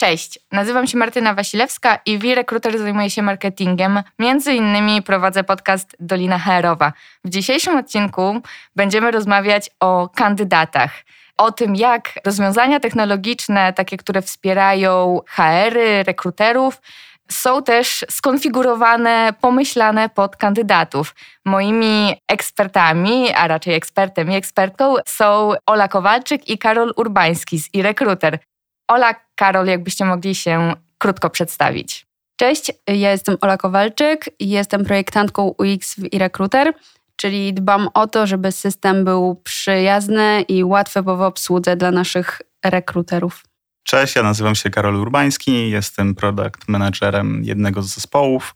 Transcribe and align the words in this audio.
Cześć, 0.00 0.38
nazywam 0.52 0.86
się 0.86 0.98
Martyna 0.98 1.34
Wasilewska 1.34 1.98
i 2.06 2.18
w 2.18 2.24
Recruiter 2.34 2.78
zajmuję 2.78 3.10
się 3.10 3.22
marketingiem. 3.22 4.02
Między 4.18 4.54
innymi 4.54 5.02
prowadzę 5.02 5.44
podcast 5.44 5.96
Dolina 6.00 6.38
HR-owa. 6.38 6.92
W 7.24 7.28
dzisiejszym 7.28 7.76
odcinku 7.76 8.40
będziemy 8.76 9.10
rozmawiać 9.10 9.70
o 9.80 10.08
kandydatach. 10.14 10.90
O 11.36 11.52
tym, 11.52 11.76
jak 11.76 12.12
rozwiązania 12.24 12.80
technologiczne, 12.80 13.72
takie, 13.72 13.96
które 13.96 14.22
wspierają 14.22 15.20
HR-y, 15.26 16.02
rekruterów, 16.02 16.80
są 17.30 17.62
też 17.62 18.04
skonfigurowane, 18.10 19.32
pomyślane 19.40 20.08
pod 20.08 20.36
kandydatów. 20.36 21.14
Moimi 21.44 22.14
ekspertami, 22.28 23.32
a 23.34 23.48
raczej 23.48 23.74
ekspertem 23.74 24.30
i 24.30 24.34
ekspertką 24.34 24.94
są 25.06 25.52
Ola 25.66 25.88
Kowalczyk 25.88 26.48
i 26.48 26.58
Karol 26.58 26.92
Urbański 26.96 27.58
z 27.58 27.74
iRecruiter. 27.74 28.38
Ola, 28.90 29.14
Karol, 29.34 29.66
jakbyście 29.66 30.04
mogli 30.04 30.34
się 30.34 30.72
krótko 30.98 31.30
przedstawić. 31.30 32.06
Cześć, 32.36 32.72
ja 32.86 33.10
jestem 33.10 33.36
Ola 33.40 33.56
Kowalczyk 33.56 34.30
i 34.38 34.48
jestem 34.48 34.84
projektantką 34.84 35.54
UX 35.58 35.94
w 35.94 36.12
iRecruiter, 36.12 36.72
czyli 37.16 37.54
dbam 37.54 37.88
o 37.94 38.06
to, 38.06 38.26
żeby 38.26 38.52
system 38.52 39.04
był 39.04 39.40
przyjazny 39.44 40.44
i 40.48 40.64
łatwy 40.64 41.02
w 41.02 41.08
obsłudze 41.08 41.76
dla 41.76 41.90
naszych 41.90 42.42
rekruterów. 42.64 43.44
Cześć, 43.82 44.16
ja 44.16 44.22
nazywam 44.22 44.54
się 44.54 44.70
Karol 44.70 44.96
Urbański, 44.96 45.70
jestem 45.70 46.14
product 46.14 46.68
managerem 46.68 47.44
jednego 47.44 47.82
z 47.82 47.94
zespołów. 47.94 48.54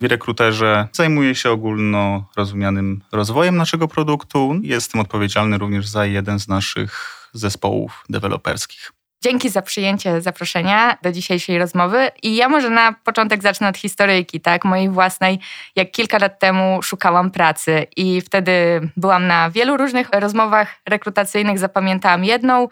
W 0.00 0.04
rekruterze 0.04 0.88
zajmuję 0.92 1.34
się 1.34 1.50
ogólno 1.50 2.24
rozumianym 2.36 3.00
rozwojem 3.12 3.56
naszego 3.56 3.88
produktu. 3.88 4.54
Jestem 4.62 5.00
odpowiedzialny 5.00 5.58
również 5.58 5.88
za 5.88 6.06
jeden 6.06 6.40
z 6.40 6.48
naszych 6.48 7.14
zespołów 7.32 8.04
deweloperskich. 8.08 8.97
Dzięki 9.22 9.48
za 9.48 9.62
przyjęcie 9.62 10.20
zaproszenia 10.20 10.98
do 11.02 11.12
dzisiejszej 11.12 11.58
rozmowy. 11.58 12.10
I 12.22 12.36
ja 12.36 12.48
może 12.48 12.70
na 12.70 12.92
początek 12.92 13.42
zacznę 13.42 13.68
od 13.68 13.76
historyjki, 13.76 14.40
tak, 14.40 14.64
mojej 14.64 14.88
własnej. 14.88 15.38
Jak 15.76 15.90
kilka 15.90 16.18
lat 16.18 16.38
temu 16.38 16.82
szukałam 16.82 17.30
pracy 17.30 17.86
i 17.96 18.20
wtedy 18.20 18.80
byłam 18.96 19.26
na 19.26 19.50
wielu 19.50 19.76
różnych 19.76 20.08
rozmowach 20.12 20.74
rekrutacyjnych. 20.88 21.58
Zapamiętałam 21.58 22.24
jedną, 22.24 22.68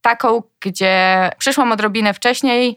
taką, 0.00 0.42
gdzie 0.60 1.30
przyszłam 1.38 1.72
odrobinę 1.72 2.14
wcześniej. 2.14 2.76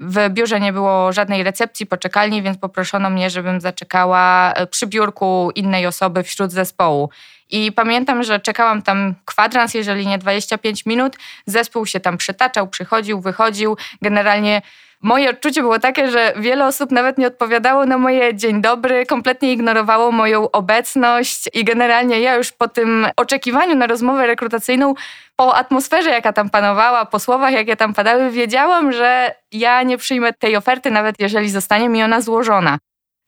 W 0.00 0.30
biurze 0.30 0.60
nie 0.60 0.72
było 0.72 1.12
żadnej 1.12 1.42
recepcji, 1.42 1.86
poczekalni, 1.86 2.42
więc 2.42 2.58
poproszono 2.58 3.10
mnie, 3.10 3.30
żebym 3.30 3.60
zaczekała 3.60 4.54
przy 4.70 4.86
biurku 4.86 5.50
innej 5.54 5.86
osoby 5.86 6.22
wśród 6.22 6.52
zespołu. 6.52 7.10
I 7.50 7.72
pamiętam, 7.72 8.22
że 8.22 8.40
czekałam 8.40 8.82
tam 8.82 9.14
kwadrans, 9.24 9.74
jeżeli 9.74 10.06
nie 10.06 10.18
25 10.18 10.86
minut. 10.86 11.16
Zespół 11.46 11.86
się 11.86 12.00
tam 12.00 12.16
przytaczał, 12.16 12.68
przychodził, 12.68 13.20
wychodził. 13.20 13.76
Generalnie 14.02 14.62
moje 15.02 15.30
odczucie 15.30 15.60
było 15.60 15.78
takie, 15.78 16.10
że 16.10 16.32
wiele 16.36 16.66
osób 16.66 16.90
nawet 16.90 17.18
nie 17.18 17.26
odpowiadało 17.26 17.86
na 17.86 17.98
moje 17.98 18.34
dzień 18.34 18.62
dobry, 18.62 19.06
kompletnie 19.06 19.52
ignorowało 19.52 20.12
moją 20.12 20.50
obecność 20.50 21.48
i 21.54 21.64
generalnie 21.64 22.20
ja 22.20 22.34
już 22.34 22.52
po 22.52 22.68
tym 22.68 23.06
oczekiwaniu 23.16 23.74
na 23.74 23.86
rozmowę 23.86 24.26
rekrutacyjną, 24.26 24.94
po 25.36 25.54
atmosferze, 25.54 26.10
jaka 26.10 26.32
tam 26.32 26.50
panowała, 26.50 27.04
po 27.04 27.18
słowach, 27.18 27.52
jakie 27.52 27.76
tam 27.76 27.94
padały, 27.94 28.30
wiedziałam, 28.30 28.92
że 28.92 29.34
ja 29.52 29.82
nie 29.82 29.98
przyjmę 29.98 30.32
tej 30.32 30.56
oferty, 30.56 30.90
nawet 30.90 31.16
jeżeli 31.18 31.50
zostanie 31.50 31.88
mi 31.88 32.02
ona 32.02 32.20
złożona. 32.20 32.78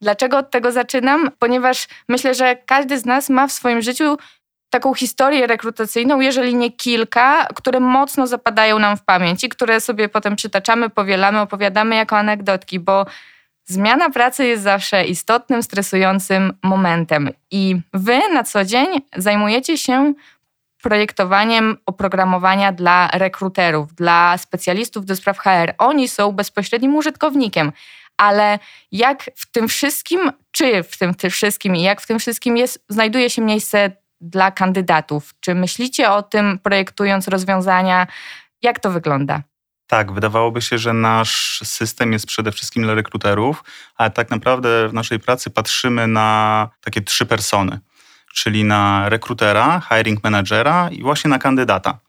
Dlaczego 0.01 0.37
od 0.37 0.51
tego 0.51 0.71
zaczynam? 0.71 1.31
Ponieważ 1.39 1.87
myślę, 2.09 2.35
że 2.35 2.55
każdy 2.55 2.99
z 2.99 3.05
nas 3.05 3.29
ma 3.29 3.47
w 3.47 3.51
swoim 3.51 3.81
życiu 3.81 4.17
taką 4.69 4.93
historię 4.93 5.47
rekrutacyjną, 5.47 6.19
jeżeli 6.19 6.55
nie 6.55 6.71
kilka, 6.71 7.47
które 7.55 7.79
mocno 7.79 8.27
zapadają 8.27 8.79
nam 8.79 8.97
w 8.97 9.03
pamięć 9.03 9.43
i 9.43 9.49
które 9.49 9.81
sobie 9.81 10.09
potem 10.09 10.35
przytaczamy, 10.35 10.89
powielamy, 10.89 11.39
opowiadamy 11.39 11.95
jako 11.95 12.17
anegdotki, 12.17 12.79
bo 12.79 13.05
zmiana 13.65 14.09
pracy 14.09 14.45
jest 14.45 14.63
zawsze 14.63 15.05
istotnym, 15.05 15.63
stresującym 15.63 16.53
momentem. 16.63 17.29
I 17.51 17.75
wy 17.93 18.19
na 18.33 18.43
co 18.43 18.65
dzień 18.65 18.87
zajmujecie 19.15 19.77
się 19.77 20.13
projektowaniem 20.81 21.77
oprogramowania 21.85 22.71
dla 22.71 23.09
rekruterów, 23.13 23.95
dla 23.95 24.37
specjalistów 24.37 25.05
do 25.05 25.15
spraw 25.15 25.37
HR. 25.37 25.73
Oni 25.77 26.07
są 26.07 26.31
bezpośrednim 26.31 26.95
użytkownikiem 26.95 27.71
ale 28.19 28.59
jak 28.91 29.29
w 29.35 29.51
tym 29.51 29.67
wszystkim, 29.67 30.31
czy 30.51 30.83
w 30.83 30.97
tym, 30.97 31.15
tym 31.15 31.29
wszystkim 31.29 31.75
i 31.75 31.81
jak 31.81 32.01
w 32.01 32.07
tym 32.07 32.19
wszystkim 32.19 32.57
jest, 32.57 32.85
znajduje 32.89 33.29
się 33.29 33.41
miejsce 33.41 33.91
dla 34.21 34.51
kandydatów? 34.51 35.33
Czy 35.39 35.55
myślicie 35.55 36.11
o 36.11 36.23
tym, 36.23 36.59
projektując 36.59 37.27
rozwiązania? 37.27 38.07
Jak 38.61 38.79
to 38.79 38.91
wygląda? 38.91 39.41
Tak, 39.87 40.11
wydawałoby 40.11 40.61
się, 40.61 40.77
że 40.77 40.93
nasz 40.93 41.61
system 41.63 42.13
jest 42.13 42.27
przede 42.27 42.51
wszystkim 42.51 42.83
dla 42.83 42.93
rekruterów, 42.93 43.63
ale 43.95 44.11
tak 44.11 44.29
naprawdę 44.29 44.87
w 44.87 44.93
naszej 44.93 45.19
pracy 45.19 45.49
patrzymy 45.49 46.07
na 46.07 46.69
takie 46.81 47.01
trzy 47.01 47.25
persony, 47.25 47.79
czyli 48.33 48.63
na 48.63 49.09
rekrutera, 49.09 49.81
hiring 49.89 50.23
managera 50.23 50.89
i 50.91 51.01
właśnie 51.01 51.29
na 51.29 51.39
kandydata. 51.39 51.99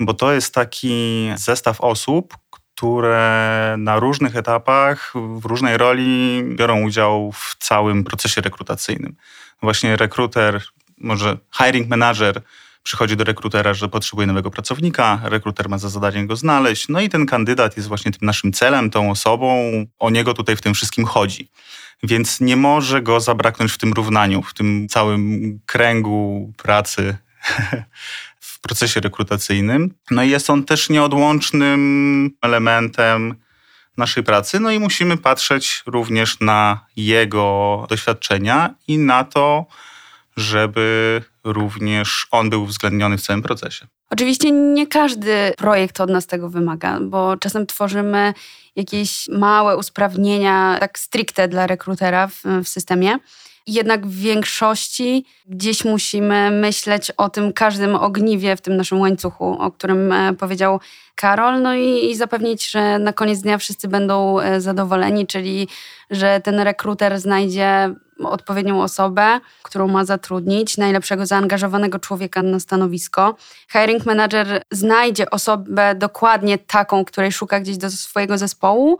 Bo 0.00 0.14
to 0.14 0.32
jest 0.32 0.54
taki 0.54 1.28
zestaw 1.36 1.80
osób, 1.80 2.36
które 2.80 3.74
na 3.78 3.98
różnych 3.98 4.36
etapach, 4.36 5.12
w 5.14 5.44
różnej 5.44 5.76
roli 5.76 6.42
biorą 6.56 6.82
udział 6.82 7.32
w 7.32 7.56
całym 7.58 8.04
procesie 8.04 8.40
rekrutacyjnym. 8.40 9.16
Właśnie 9.62 9.96
rekruter, 9.96 10.62
może 10.98 11.36
hiring 11.58 11.88
manager 11.88 12.40
przychodzi 12.82 13.16
do 13.16 13.24
rekrutera, 13.24 13.74
że 13.74 13.88
potrzebuje 13.88 14.26
nowego 14.26 14.50
pracownika, 14.50 15.20
rekruter 15.24 15.68
ma 15.68 15.78
za 15.78 15.88
zadanie 15.88 16.26
go 16.26 16.36
znaleźć, 16.36 16.88
no 16.88 17.00
i 17.00 17.08
ten 17.08 17.26
kandydat 17.26 17.76
jest 17.76 17.88
właśnie 17.88 18.12
tym 18.12 18.26
naszym 18.26 18.52
celem, 18.52 18.90
tą 18.90 19.10
osobą, 19.10 19.72
o 19.98 20.10
niego 20.10 20.34
tutaj 20.34 20.56
w 20.56 20.60
tym 20.60 20.74
wszystkim 20.74 21.04
chodzi. 21.04 21.48
Więc 22.02 22.40
nie 22.40 22.56
może 22.56 23.02
go 23.02 23.20
zabraknąć 23.20 23.72
w 23.72 23.78
tym 23.78 23.92
równaniu, 23.92 24.42
w 24.42 24.54
tym 24.54 24.88
całym 24.88 25.60
kręgu 25.66 26.52
pracy 26.56 27.16
w 28.60 28.62
procesie 28.62 29.00
rekrutacyjnym. 29.00 29.94
No 30.10 30.22
i 30.22 30.30
jest 30.30 30.50
on 30.50 30.64
też 30.64 30.90
nieodłącznym 30.90 32.30
elementem 32.42 33.34
naszej 33.96 34.22
pracy, 34.22 34.60
no 34.60 34.70
i 34.70 34.78
musimy 34.78 35.16
patrzeć 35.16 35.82
również 35.86 36.40
na 36.40 36.86
jego 36.96 37.86
doświadczenia 37.88 38.74
i 38.88 38.98
na 38.98 39.24
to, 39.24 39.66
żeby 40.36 41.22
również 41.44 42.26
on 42.30 42.50
był 42.50 42.62
uwzględniony 42.62 43.18
w 43.18 43.22
całym 43.22 43.42
procesie. 43.42 43.86
Oczywiście 44.10 44.50
nie 44.50 44.86
każdy 44.86 45.52
projekt 45.56 46.00
od 46.00 46.10
nas 46.10 46.26
tego 46.26 46.50
wymaga, 46.50 47.00
bo 47.00 47.36
czasem 47.36 47.66
tworzymy 47.66 48.34
jakieś 48.76 49.28
małe 49.28 49.76
usprawnienia, 49.76 50.76
tak 50.80 50.98
stricte 50.98 51.48
dla 51.48 51.66
rekrutera 51.66 52.26
w, 52.26 52.42
w 52.64 52.68
systemie 52.68 53.18
jednak 53.72 54.06
w 54.06 54.16
większości 54.16 55.26
gdzieś 55.46 55.84
musimy 55.84 56.50
myśleć 56.50 57.10
o 57.10 57.28
tym 57.28 57.52
każdym 57.52 57.94
ogniwie 57.94 58.56
w 58.56 58.60
tym 58.60 58.76
naszym 58.76 59.00
łańcuchu, 59.00 59.56
o 59.58 59.72
którym 59.72 60.12
e, 60.12 60.34
powiedział 60.34 60.80
Karol, 61.14 61.62
no 61.62 61.74
i, 61.74 62.10
i 62.10 62.16
zapewnić, 62.16 62.70
że 62.70 62.98
na 62.98 63.12
koniec 63.12 63.40
dnia 63.40 63.58
wszyscy 63.58 63.88
będą 63.88 64.40
e, 64.40 64.60
zadowoleni, 64.60 65.26
czyli 65.26 65.68
że 66.10 66.40
ten 66.40 66.60
rekruter 66.60 67.20
znajdzie 67.20 67.94
odpowiednią 68.24 68.82
osobę, 68.82 69.40
którą 69.62 69.88
ma 69.88 70.04
zatrudnić, 70.04 70.76
najlepszego 70.76 71.26
zaangażowanego 71.26 71.98
człowieka 71.98 72.42
na 72.42 72.60
stanowisko. 72.60 73.36
Hiring 73.72 74.06
manager 74.06 74.62
znajdzie 74.70 75.30
osobę 75.30 75.94
dokładnie 75.94 76.58
taką, 76.58 77.04
której 77.04 77.32
szuka 77.32 77.60
gdzieś 77.60 77.76
do 77.76 77.90
swojego 77.90 78.38
zespołu 78.38 78.98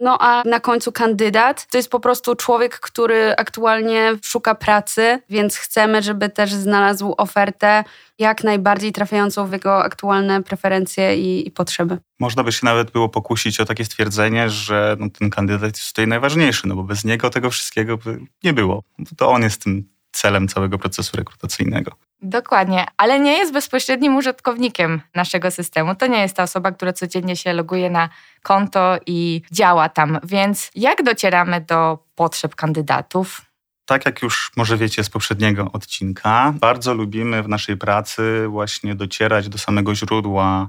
no 0.00 0.16
a 0.20 0.42
na 0.44 0.60
końcu 0.60 0.92
kandydat 0.92 1.66
to 1.66 1.76
jest 1.76 1.90
po 1.90 2.00
prostu 2.00 2.34
człowiek, 2.34 2.80
który 2.80 3.34
aktualnie 3.36 4.16
szuka 4.22 4.54
pracy, 4.54 5.22
więc 5.30 5.56
chcemy, 5.56 6.02
żeby 6.02 6.28
też 6.28 6.52
znalazł 6.52 7.14
ofertę 7.16 7.84
jak 8.18 8.44
najbardziej 8.44 8.92
trafiającą 8.92 9.46
w 9.46 9.52
jego 9.52 9.84
aktualne 9.84 10.42
preferencje 10.42 11.16
i, 11.16 11.48
i 11.48 11.50
potrzeby. 11.50 11.98
Można 12.20 12.44
by 12.44 12.52
się 12.52 12.66
nawet 12.66 12.90
było 12.90 13.08
pokusić 13.08 13.60
o 13.60 13.64
takie 13.64 13.84
stwierdzenie, 13.84 14.50
że 14.50 14.96
no, 15.00 15.06
ten 15.18 15.30
kandydat 15.30 15.76
jest 15.76 15.88
tutaj 15.88 16.06
najważniejszy, 16.06 16.68
no 16.68 16.74
bo 16.74 16.82
bez 16.82 17.04
niego 17.04 17.30
tego 17.30 17.50
wszystkiego 17.50 17.96
by 17.96 18.18
nie 18.44 18.52
było. 18.52 18.82
To 19.16 19.28
on 19.28 19.42
jest 19.42 19.62
tym 19.62 19.97
celem 20.12 20.48
całego 20.48 20.78
procesu 20.78 21.16
rekrutacyjnego. 21.16 21.92
Dokładnie, 22.22 22.86
ale 22.96 23.20
nie 23.20 23.38
jest 23.38 23.52
bezpośrednim 23.52 24.16
użytkownikiem 24.16 25.00
naszego 25.14 25.50
systemu. 25.50 25.94
To 25.94 26.06
nie 26.06 26.20
jest 26.20 26.36
ta 26.36 26.42
osoba, 26.42 26.72
która 26.72 26.92
codziennie 26.92 27.36
się 27.36 27.52
loguje 27.52 27.90
na 27.90 28.08
konto 28.42 28.98
i 29.06 29.42
działa 29.52 29.88
tam. 29.88 30.18
Więc 30.24 30.70
jak 30.74 31.02
docieramy 31.02 31.60
do 31.60 31.98
potrzeb 32.14 32.54
kandydatów? 32.54 33.42
Tak 33.84 34.06
jak 34.06 34.22
już 34.22 34.50
może 34.56 34.76
wiecie 34.76 35.04
z 35.04 35.10
poprzedniego 35.10 35.72
odcinka, 35.72 36.54
bardzo 36.60 36.94
lubimy 36.94 37.42
w 37.42 37.48
naszej 37.48 37.76
pracy 37.76 38.46
właśnie 38.48 38.94
docierać 38.94 39.48
do 39.48 39.58
samego 39.58 39.94
źródła, 39.94 40.68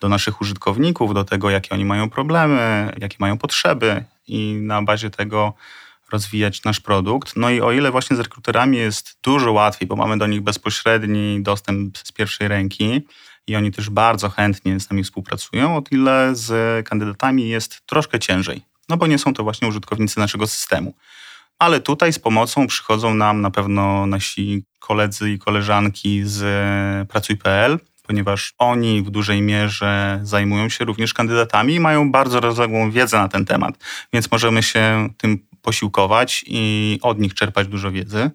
do 0.00 0.08
naszych 0.08 0.40
użytkowników, 0.40 1.14
do 1.14 1.24
tego, 1.24 1.50
jakie 1.50 1.74
oni 1.74 1.84
mają 1.84 2.10
problemy, 2.10 2.92
jakie 2.98 3.16
mają 3.20 3.38
potrzeby 3.38 4.04
i 4.28 4.54
na 4.62 4.82
bazie 4.82 5.10
tego 5.10 5.52
rozwijać 6.12 6.64
nasz 6.64 6.80
produkt. 6.80 7.32
No 7.36 7.50
i 7.50 7.60
o 7.60 7.72
ile 7.72 7.90
właśnie 7.90 8.16
z 8.16 8.20
rekruterami 8.20 8.78
jest 8.78 9.18
dużo 9.22 9.52
łatwiej, 9.52 9.88
bo 9.88 9.96
mamy 9.96 10.18
do 10.18 10.26
nich 10.26 10.40
bezpośredni 10.40 11.42
dostęp 11.42 11.98
z 11.98 12.12
pierwszej 12.12 12.48
ręki 12.48 13.02
i 13.46 13.56
oni 13.56 13.72
też 13.72 13.90
bardzo 13.90 14.28
chętnie 14.28 14.80
z 14.80 14.90
nami 14.90 15.04
współpracują, 15.04 15.76
o 15.76 15.82
tyle 15.82 16.30
z 16.32 16.88
kandydatami 16.88 17.48
jest 17.48 17.86
troszkę 17.86 18.18
ciężej, 18.18 18.62
no 18.88 18.96
bo 18.96 19.06
nie 19.06 19.18
są 19.18 19.34
to 19.34 19.42
właśnie 19.42 19.68
użytkownicy 19.68 20.18
naszego 20.18 20.46
systemu. 20.46 20.94
Ale 21.58 21.80
tutaj 21.80 22.12
z 22.12 22.18
pomocą 22.18 22.66
przychodzą 22.66 23.14
nam 23.14 23.40
na 23.40 23.50
pewno 23.50 24.06
nasi 24.06 24.64
koledzy 24.78 25.30
i 25.30 25.38
koleżanki 25.38 26.22
z 26.24 27.08
Pracuj.pl, 27.08 27.78
ponieważ 28.02 28.54
oni 28.58 29.02
w 29.02 29.10
dużej 29.10 29.42
mierze 29.42 30.20
zajmują 30.22 30.68
się 30.68 30.84
również 30.84 31.14
kandydatami 31.14 31.74
i 31.74 31.80
mają 31.80 32.10
bardzo 32.10 32.40
rozległą 32.40 32.90
wiedzę 32.90 33.18
na 33.18 33.28
ten 33.28 33.44
temat, 33.44 33.74
więc 34.12 34.30
możemy 34.30 34.62
się 34.62 35.08
tym 35.16 35.38
posiłkować 35.62 36.44
i 36.46 36.98
od 37.02 37.18
nich 37.18 37.34
czerpać 37.34 37.68
dużo 37.68 37.90
wiedzy. 37.90 38.30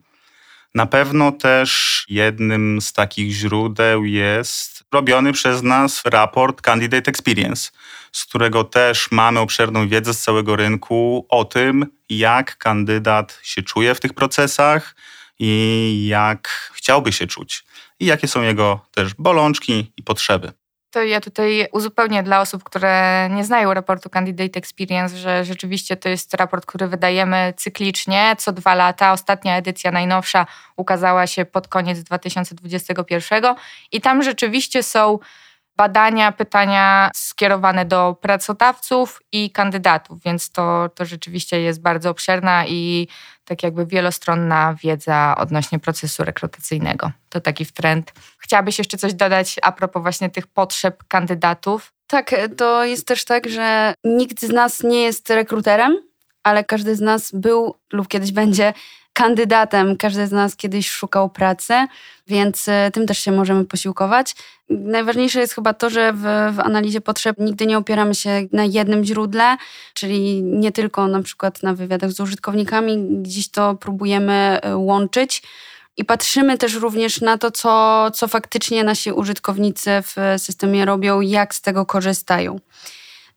Na 0.75 0.85
pewno 0.85 1.31
też 1.31 2.05
jednym 2.09 2.81
z 2.81 2.93
takich 2.93 3.31
źródeł 3.31 4.05
jest 4.05 4.83
robiony 4.91 5.33
przez 5.33 5.63
nas 5.63 6.01
raport 6.05 6.61
Candidate 6.61 7.09
Experience, 7.09 7.71
z 8.11 8.25
którego 8.25 8.63
też 8.63 9.11
mamy 9.11 9.39
obszerną 9.39 9.87
wiedzę 9.87 10.13
z 10.13 10.21
całego 10.21 10.55
rynku 10.55 11.25
o 11.29 11.45
tym, 11.45 11.85
jak 12.09 12.57
kandydat 12.57 13.39
się 13.43 13.61
czuje 13.61 13.95
w 13.95 13.99
tych 13.99 14.13
procesach 14.13 14.95
i 15.39 16.05
jak 16.09 16.71
chciałby 16.73 17.13
się 17.13 17.27
czuć 17.27 17.63
i 17.99 18.05
jakie 18.05 18.27
są 18.27 18.41
jego 18.41 18.79
też 18.91 19.13
bolączki 19.13 19.91
i 19.97 20.03
potrzeby. 20.03 20.51
To 20.97 21.03
ja 21.03 21.21
tutaj 21.21 21.67
uzupełnię 21.71 22.23
dla 22.23 22.41
osób, 22.41 22.63
które 22.63 23.27
nie 23.31 23.43
znają 23.43 23.73
raportu 23.73 24.09
Candidate 24.09 24.59
Experience, 24.59 25.17
że 25.17 25.45
rzeczywiście 25.45 25.97
to 25.97 26.09
jest 26.09 26.33
raport, 26.33 26.65
który 26.65 26.87
wydajemy 26.87 27.53
cyklicznie, 27.57 28.35
co 28.37 28.53
dwa 28.53 28.75
lata. 28.75 29.11
Ostatnia 29.11 29.57
edycja, 29.57 29.91
najnowsza, 29.91 30.45
ukazała 30.77 31.27
się 31.27 31.45
pod 31.45 31.67
koniec 31.67 32.03
2021 32.03 33.55
i 33.91 34.01
tam 34.01 34.23
rzeczywiście 34.23 34.83
są 34.83 35.19
badania, 35.77 36.31
pytania 36.31 37.11
skierowane 37.15 37.85
do 37.85 38.17
pracodawców 38.21 39.21
i 39.31 39.51
kandydatów, 39.51 40.23
więc 40.23 40.49
to, 40.51 40.89
to 40.95 41.05
rzeczywiście 41.05 41.61
jest 41.61 41.81
bardzo 41.81 42.09
obszerna 42.09 42.65
i 42.67 43.07
tak 43.45 43.63
jakby 43.63 43.85
wielostronna 43.85 44.75
wiedza 44.83 45.35
odnośnie 45.37 45.79
procesu 45.79 46.23
rekrutacyjnego. 46.23 47.11
To 47.29 47.41
taki 47.41 47.65
trend. 47.65 48.13
Chciałabyś 48.39 48.77
jeszcze 48.77 48.97
coś 48.97 49.13
dodać 49.13 49.55
a 49.61 49.71
propos 49.71 50.01
właśnie 50.01 50.29
tych 50.29 50.47
potrzeb 50.47 51.03
kandydatów? 51.07 51.93
Tak, 52.07 52.35
to 52.57 52.85
jest 52.85 53.07
też 53.07 53.25
tak, 53.25 53.49
że 53.49 53.93
nikt 54.03 54.41
z 54.41 54.49
nas 54.49 54.83
nie 54.83 55.01
jest 55.01 55.29
rekruterem, 55.29 55.97
ale 56.43 56.63
każdy 56.63 56.95
z 56.95 57.01
nas 57.01 57.31
był 57.33 57.75
lub 57.93 58.07
kiedyś 58.07 58.31
będzie 58.31 58.73
kandydatem. 59.17 59.97
Każdy 59.97 60.27
z 60.27 60.31
nas 60.31 60.55
kiedyś 60.55 60.89
szukał 60.89 61.29
pracy, 61.29 61.73
więc 62.27 62.67
e, 62.67 62.91
tym 62.93 63.07
też 63.07 63.19
się 63.19 63.31
możemy 63.31 63.65
posiłkować. 63.65 64.35
Najważniejsze 64.69 65.39
jest 65.39 65.53
chyba 65.53 65.73
to, 65.73 65.89
że 65.89 66.13
w, 66.13 66.21
w, 66.55 66.59
analizie 66.59 67.01
potrzeb 67.01 67.37
nigdy 67.39 67.65
nie 67.65 67.77
opieramy 67.77 68.15
się 68.15 68.29
na 68.51 68.65
jednym 68.65 69.03
źródle, 69.03 69.57
czyli 69.93 70.43
nie 70.43 70.71
tylko 70.71 71.07
na 71.07 71.21
przykład 71.23 71.63
na 71.63 71.73
wywiadach 71.73 72.11
z 72.11 72.19
użytkownikami, 72.19 73.21
gdzieś 73.21 73.49
to 73.49 73.75
próbujemy 73.75 74.33
e, 74.33 74.77
łączyć. 74.77 75.43
I 75.97 76.05
patrzymy 76.05 76.57
też 76.57 76.73
również 76.75 77.21
na 77.21 77.37
to, 77.37 77.51
co, 77.51 78.11
co 78.13 78.27
faktycznie 78.27 78.83
nasi 78.83 79.11
użytkownicy 79.11 79.89
w 80.03 80.41
systemie 80.41 80.85
robią, 80.85 81.21
jak 81.21 81.55
z 81.55 81.61
tego 81.61 81.85
korzystają. 81.85 82.59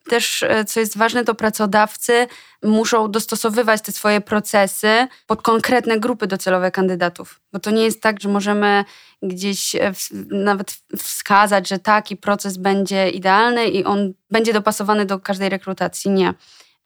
Też, 0.08 0.42
e, 0.42 0.64
co 0.64 0.80
jest 0.80 0.98
ważne, 0.98 1.24
to 1.24 1.34
pracodawcy 1.34 2.26
muszą 2.62 3.10
dostosowywać 3.10 3.82
te 3.82 3.92
swoje 3.92 4.20
procesy 4.20 5.06
pod 5.26 5.42
konkretne 5.42 6.00
grupy 6.00 6.26
docelowe 6.26 6.70
kandydatów. 6.70 7.40
Bo 7.52 7.58
to 7.58 7.70
nie 7.70 7.82
jest 7.82 8.02
tak, 8.02 8.20
że 8.20 8.28
możemy 8.28 8.84
gdzieś 9.22 9.74
e, 9.74 9.92
nawet 10.30 10.74
wskazać, 10.98 11.68
że 11.68 11.78
taki 11.78 12.16
proces 12.16 12.56
będzie 12.56 13.10
idealny 13.10 13.68
i 13.68 13.84
on 13.84 14.12
będzie 14.30 14.52
dopasowany 14.52 15.06
do 15.06 15.18
każdej 15.18 15.48
rekrutacji. 15.48 16.10
Nie 16.10 16.34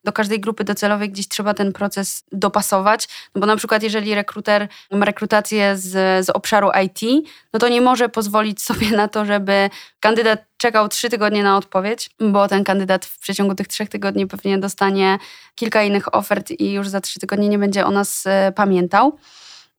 do 0.05 0.12
każdej 0.12 0.41
grupy 0.41 0.65
docelowej 0.65 1.11
gdzieś 1.11 1.29
trzeba 1.29 1.55
ten 1.55 1.73
proces 1.73 2.25
dopasować, 2.33 3.09
no 3.35 3.41
bo 3.41 3.47
na 3.47 3.56
przykład 3.56 3.83
jeżeli 3.83 4.15
rekruter 4.15 4.69
ma 4.91 5.05
rekrutację 5.05 5.77
z, 5.77 6.27
z 6.27 6.31
obszaru 6.31 6.71
IT, 6.85 7.29
no 7.53 7.59
to 7.59 7.69
nie 7.69 7.81
może 7.81 8.09
pozwolić 8.09 8.62
sobie 8.62 8.91
na 8.91 9.09
to, 9.09 9.25
żeby 9.25 9.71
kandydat 10.01 10.45
czekał 10.56 10.89
trzy 10.89 11.11
tygodnie 11.11 11.43
na 11.43 11.56
odpowiedź, 11.56 12.11
bo 12.21 12.49
ten 12.49 12.65
kandydat 12.65 13.05
w 13.05 13.19
przeciągu 13.19 13.55
tych 13.55 13.69
trzech 13.69 13.89
tygodni 13.89 14.27
pewnie 14.27 14.59
dostanie 14.59 15.19
kilka 15.55 15.83
innych 15.83 16.15
ofert 16.15 16.50
i 16.50 16.73
już 16.73 16.89
za 16.89 17.00
trzy 17.00 17.21
tygodnie 17.21 17.49
nie 17.49 17.59
będzie 17.59 17.87
o 17.87 17.91
nas 17.91 18.27
e, 18.27 18.53
pamiętał. 18.57 19.19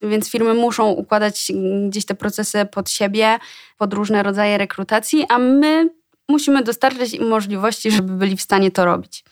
Więc 0.01 0.29
firmy 0.29 0.53
muszą 0.53 0.87
układać 0.87 1.51
gdzieś 1.89 2.05
te 2.05 2.15
procesy 2.15 2.65
pod 2.65 2.89
siebie, 2.89 3.39
pod 3.77 3.93
różne 3.93 4.23
rodzaje 4.23 4.57
rekrutacji, 4.57 5.25
a 5.29 5.37
my 5.37 5.89
musimy 6.29 6.63
dostarczyć 6.63 7.13
im 7.13 7.27
możliwości, 7.27 7.91
żeby 7.91 8.13
byli 8.13 8.37
w 8.37 8.41
stanie 8.41 8.71
to 8.71 8.85
robić. 8.85 9.23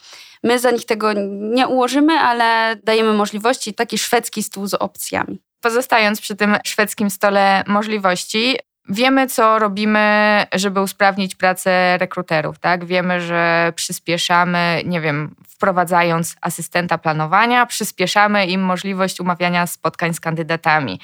My 0.44 0.60
za 0.60 0.72
nich 0.72 0.86
tego 0.86 1.14
nie 1.30 1.68
ułożymy, 1.68 2.14
ale 2.14 2.76
dajemy 2.84 3.14
możliwości, 3.14 3.74
taki 3.74 3.98
szwedzki 3.98 4.44
stół 4.44 4.68
z 4.68 4.74
opcjami. 4.74 5.42
Pozostając 5.62 6.22
przy 6.22 6.36
tym 6.36 6.58
szwedzkim 6.64 7.10
stole 7.10 7.64
możliwości, 7.68 8.58
Wiemy, 8.90 9.28
co 9.28 9.60
robimy, 9.60 10.46
żeby 10.54 10.82
usprawnić 10.82 11.36
pracę 11.36 11.98
rekruterów, 11.98 12.60
tak? 12.60 12.86
Wiemy, 12.86 13.22
że 13.22 13.74
przyspieszamy, 13.76 14.82
nie 14.86 15.02
wiem, 15.02 15.36
wprowadzając 15.48 16.36
asystenta 16.42 16.98
planowania, 16.98 17.66
przyspieszamy 17.66 18.46
im 18.46 18.62
możliwość 18.62 19.20
umawiania 19.20 19.68
spotkań 19.68 20.14
z 20.14 20.20
kandydatami. 20.20 21.00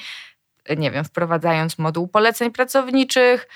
Nie 0.76 0.90
wiem, 0.90 1.04
wprowadzając 1.04 1.78
moduł 1.78 2.08
poleceń 2.08 2.50
pracowniczych, 2.50 3.48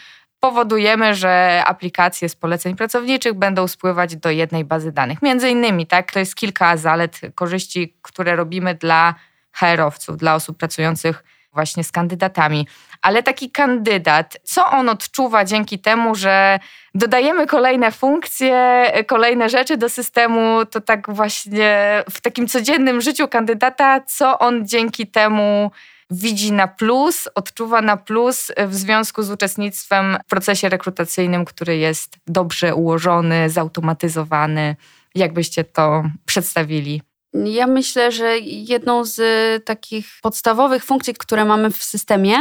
powodujemy, 0.45 1.15
że 1.15 1.63
aplikacje 1.67 2.29
z 2.29 2.37
poleceń 2.37 2.77
pracowniczych 2.77 3.35
będą 3.35 3.69
spływać 3.69 4.17
do 4.17 4.31
jednej 4.31 4.65
bazy 4.65 4.93
danych. 4.93 5.23
Między 5.23 5.51
innymi, 5.51 5.87
tak, 5.87 6.13
to 6.13 6.19
jest 6.19 6.35
kilka 6.35 6.77
zalet, 6.77 7.21
korzyści, 7.35 7.95
które 8.03 8.37
robimy 8.37 8.75
dla 8.75 9.15
HR-owców, 9.53 10.17
dla 10.17 10.35
osób 10.35 10.59
pracujących 10.59 11.25
właśnie 11.53 11.85
z 11.85 11.93
kandydatami. 11.93 12.69
Ale 13.03 13.23
taki 13.23 13.51
kandydat, 13.51 14.37
co 14.43 14.67
on 14.67 14.89
odczuwa 14.89 15.45
dzięki 15.45 15.79
temu, 15.79 16.15
że 16.15 16.59
dodajemy 16.95 17.47
kolejne 17.47 17.93
funkcje, 17.93 18.87
kolejne 19.07 19.49
rzeczy 19.49 19.77
do 19.77 19.89
systemu, 19.89 20.67
to 20.67 20.81
tak 20.81 21.15
właśnie 21.15 22.03
w 22.11 22.21
takim 22.21 22.49
codziennym 22.49 23.01
życiu 23.01 23.29
kandydata, 23.29 24.01
co 24.01 24.39
on 24.39 24.69
dzięki 24.69 25.07
temu 25.07 25.71
widzi 26.15 26.53
na 26.53 26.69
plus, 26.69 27.29
odczuwa 27.35 27.83
na 27.83 27.97
plus 27.97 28.53
w 28.67 28.75
związku 28.75 29.23
z 29.23 29.31
uczestnictwem 29.31 30.19
w 30.25 30.29
procesie 30.29 30.69
rekrutacyjnym, 30.69 31.45
który 31.45 31.77
jest 31.77 32.17
dobrze 32.27 32.75
ułożony, 32.75 33.51
zautomatyzowany. 33.51 34.77
Jak 35.15 35.33
byście 35.33 35.65
to 35.65 36.05
przedstawili? 36.27 37.03
Ja 37.35 37.67
myślę, 37.67 38.13
że 38.13 38.39
jedną 38.39 39.05
z 39.05 39.21
takich 39.65 40.07
podstawowych 40.23 40.85
funkcji, 40.85 41.15
które 41.15 41.45
mamy 41.45 41.71
w 41.71 41.83
systemie, 41.83 42.37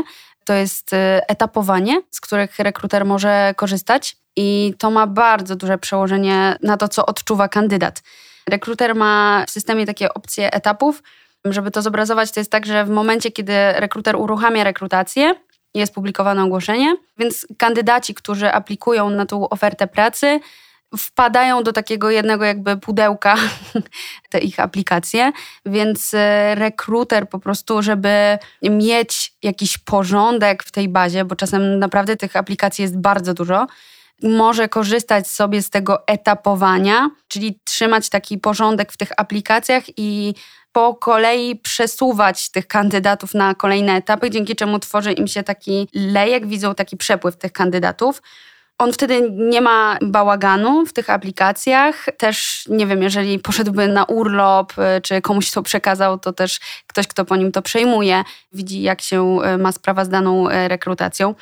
to 0.46 0.54
jest 0.54 0.94
e, 0.94 1.30
etapowanie, 1.30 2.02
z 2.12 2.22
których 2.22 2.60
rekruter 2.60 3.06
może 3.06 3.54
korzystać, 3.58 4.18
i 4.36 4.74
to 4.78 4.92
ma 4.92 5.08
bardzo 5.08 5.56
duże 5.56 5.78
przełożenie 5.78 6.56
na 6.62 6.78
to, 6.78 6.88
co 6.88 7.06
odczuwa 7.06 7.48
kandydat. 7.48 8.02
Rekruter 8.50 8.96
ma 8.96 9.46
w 9.48 9.52
systemie 9.52 9.86
takie 9.86 10.14
opcje 10.14 10.54
etapów, 10.54 11.04
żeby 11.46 11.72
to 11.72 11.82
zobrazować, 11.82 12.32
to 12.32 12.40
jest 12.40 12.52
tak, 12.52 12.66
że 12.66 12.86
w 12.86 12.90
momencie, 12.90 13.32
kiedy 13.32 13.54
rekruter 13.74 14.16
uruchamia 14.16 14.64
rekrutację, 14.64 15.36
jest 15.74 15.94
publikowane 15.94 16.44
ogłoszenie, 16.44 16.96
więc 17.18 17.48
kandydaci, 17.58 18.14
którzy 18.14 18.52
aplikują 18.52 19.10
na 19.10 19.26
tą 19.26 19.50
ofertę 19.50 19.88
pracy, 19.88 20.40
wpadają 20.98 21.64
do 21.64 21.74
takiego 21.74 22.10
jednego 22.10 22.46
jakby 22.46 22.78
pudełka 22.78 23.36
te 24.30 24.40
ich 24.40 24.60
aplikacje, 24.60 25.32
więc 25.66 26.14
e, 26.14 26.56
rekruter 26.56 27.30
po 27.30 27.40
prostu, 27.40 27.82
żeby 27.82 28.38
mieć 28.64 29.34
jakiś 29.44 29.78
porządek 29.78 30.64
w 30.64 30.72
tej 30.72 30.90
bazie, 30.90 31.26
bo 31.26 31.36
czasem 31.36 31.80
naprawdę 31.80 32.16
tych 32.16 32.36
aplikacji 32.36 32.82
jest 32.82 32.98
bardzo 32.98 33.34
dużo, 33.34 33.68
może 34.24 34.70
korzystać 34.70 35.28
sobie 35.28 35.62
z 35.62 35.70
tego 35.70 36.08
etapowania, 36.08 37.10
czyli 37.28 37.60
trzymać 37.64 38.10
taki 38.10 38.38
porządek 38.38 38.92
w 38.92 38.98
tych 38.98 39.12
aplikacjach 39.18 39.84
i 39.98 40.34
po 40.74 40.96
kolei 40.96 41.56
przesuwać 41.56 42.50
tych 42.50 42.68
kandydatów 42.68 43.34
na 43.34 43.56
kolejne 43.56 43.94
etapy, 43.94 44.30
dzięki 44.30 44.56
czemu 44.56 44.80
tworzy 44.80 45.12
im 45.12 45.28
się 45.28 45.44
taki 45.44 45.90
lejek, 45.94 46.48
widzą 46.48 46.76
taki 46.76 46.98
przepływ 46.98 47.38
tych 47.38 47.52
kandydatów. 47.52 48.22
On 48.78 48.94
wtedy 48.94 49.30
nie 49.32 49.62
ma 49.62 49.98
bałaganu 50.02 50.86
w 50.86 50.94
tych 50.94 51.10
aplikacjach. 51.10 52.06
Też 52.18 52.66
nie 52.70 52.88
wiem, 52.88 53.04
jeżeli 53.04 53.40
poszedłby 53.40 53.88
na 53.88 54.04
urlop, 54.04 54.74
y, 54.98 55.02
czy 55.02 55.22
komuś 55.22 55.52
to 55.52 55.64
przekazał, 55.64 56.20
to 56.20 56.34
też 56.34 56.60
ktoś, 56.88 57.08
kto 57.08 57.26
po 57.26 57.36
nim 57.36 57.52
to 57.52 57.62
przejmuje, 57.62 58.24
widzi, 58.54 58.82
jak 58.82 59.02
się 59.02 59.38
y, 59.56 59.58
ma 59.58 59.72
sprawa 59.72 60.06
z 60.06 60.10
daną 60.10 60.50
y, 60.50 60.68
rekrutacją. 60.68 61.36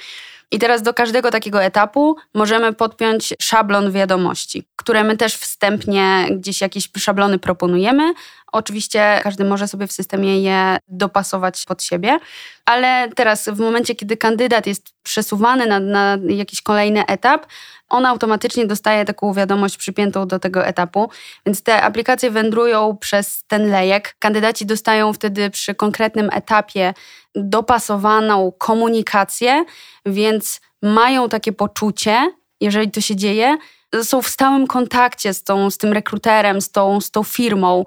I 0.52 0.60
teraz 0.60 0.82
do 0.82 0.94
każdego 0.94 1.32
takiego 1.32 1.64
etapu 1.64 2.16
możemy 2.34 2.74
podpiąć 2.74 3.34
szablon 3.42 3.92
wiadomości, 3.92 4.64
które 4.76 5.04
my 5.04 5.18
też 5.18 5.36
wstępnie 5.36 6.28
gdzieś 6.32 6.62
jakieś 6.62 6.90
szablony 6.98 7.40
proponujemy. 7.40 8.14
Oczywiście 8.51 9.20
każdy 9.24 9.46
może 9.46 9.67
sobie 9.67 9.88
w 9.88 9.91
systemie 9.91 10.41
je 10.41 10.77
dopasować 10.88 11.65
pod 11.65 11.84
siebie, 11.84 12.20
ale 12.65 13.10
teraz 13.15 13.50
w 13.50 13.60
momencie, 13.60 13.96
kiedy 13.96 14.17
kandydat 14.17 14.67
jest 14.67 14.93
przesuwany 15.03 15.65
na, 15.65 15.79
na 15.79 16.17
jakiś 16.27 16.62
kolejny 16.62 17.05
etap, 17.05 17.46
on 17.89 18.05
automatycznie 18.05 18.67
dostaje 18.67 19.05
taką 19.05 19.34
wiadomość 19.34 19.77
przypiętą 19.77 20.27
do 20.27 20.39
tego 20.39 20.65
etapu, 20.65 21.10
więc 21.46 21.63
te 21.63 21.81
aplikacje 21.81 22.31
wędrują 22.31 22.98
przez 22.98 23.43
ten 23.48 23.72
lejek. 23.72 24.15
Kandydaci 24.20 24.65
dostają 24.65 25.13
wtedy 25.13 25.50
przy 25.50 25.75
konkretnym 25.75 26.29
etapie 26.34 26.93
dopasowaną 27.36 28.51
komunikację, 28.58 29.65
więc 30.05 30.62
mają 30.81 31.29
takie 31.29 31.53
poczucie, 31.53 32.34
jeżeli 32.62 32.91
to 32.91 33.01
się 33.01 33.15
dzieje, 33.15 33.58
są 34.03 34.22
w 34.22 34.27
stałym 34.27 34.67
kontakcie 34.67 35.34
z, 35.34 35.43
tą, 35.43 35.70
z 35.70 35.77
tym 35.77 35.93
rekruterem, 35.93 36.62
z 36.62 36.72
tą, 36.72 37.01
z 37.01 37.12
tą 37.12 37.24
firmą. 37.24 37.86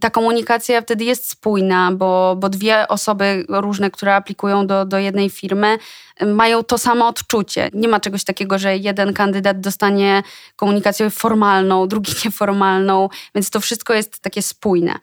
Ta 0.00 0.10
komunikacja 0.10 0.80
wtedy 0.80 1.04
jest 1.04 1.30
spójna, 1.30 1.92
bo, 1.92 2.36
bo 2.36 2.48
dwie 2.48 2.88
osoby 2.88 3.44
różne, 3.48 3.90
które 3.90 4.14
aplikują 4.14 4.66
do, 4.66 4.84
do 4.84 4.98
jednej 4.98 5.30
firmy, 5.30 5.78
mają 6.26 6.64
to 6.64 6.78
samo 6.78 7.08
odczucie. 7.08 7.70
Nie 7.72 7.88
ma 7.88 8.00
czegoś 8.00 8.24
takiego, 8.24 8.58
że 8.58 8.76
jeden 8.76 9.12
kandydat 9.12 9.60
dostanie 9.60 10.22
komunikację 10.56 11.10
formalną, 11.10 11.86
drugi 11.88 12.12
nieformalną, 12.24 13.08
więc 13.34 13.50
to 13.50 13.60
wszystko 13.60 13.94
jest 13.94 14.18
takie 14.18 14.42
spójne. 14.42 14.98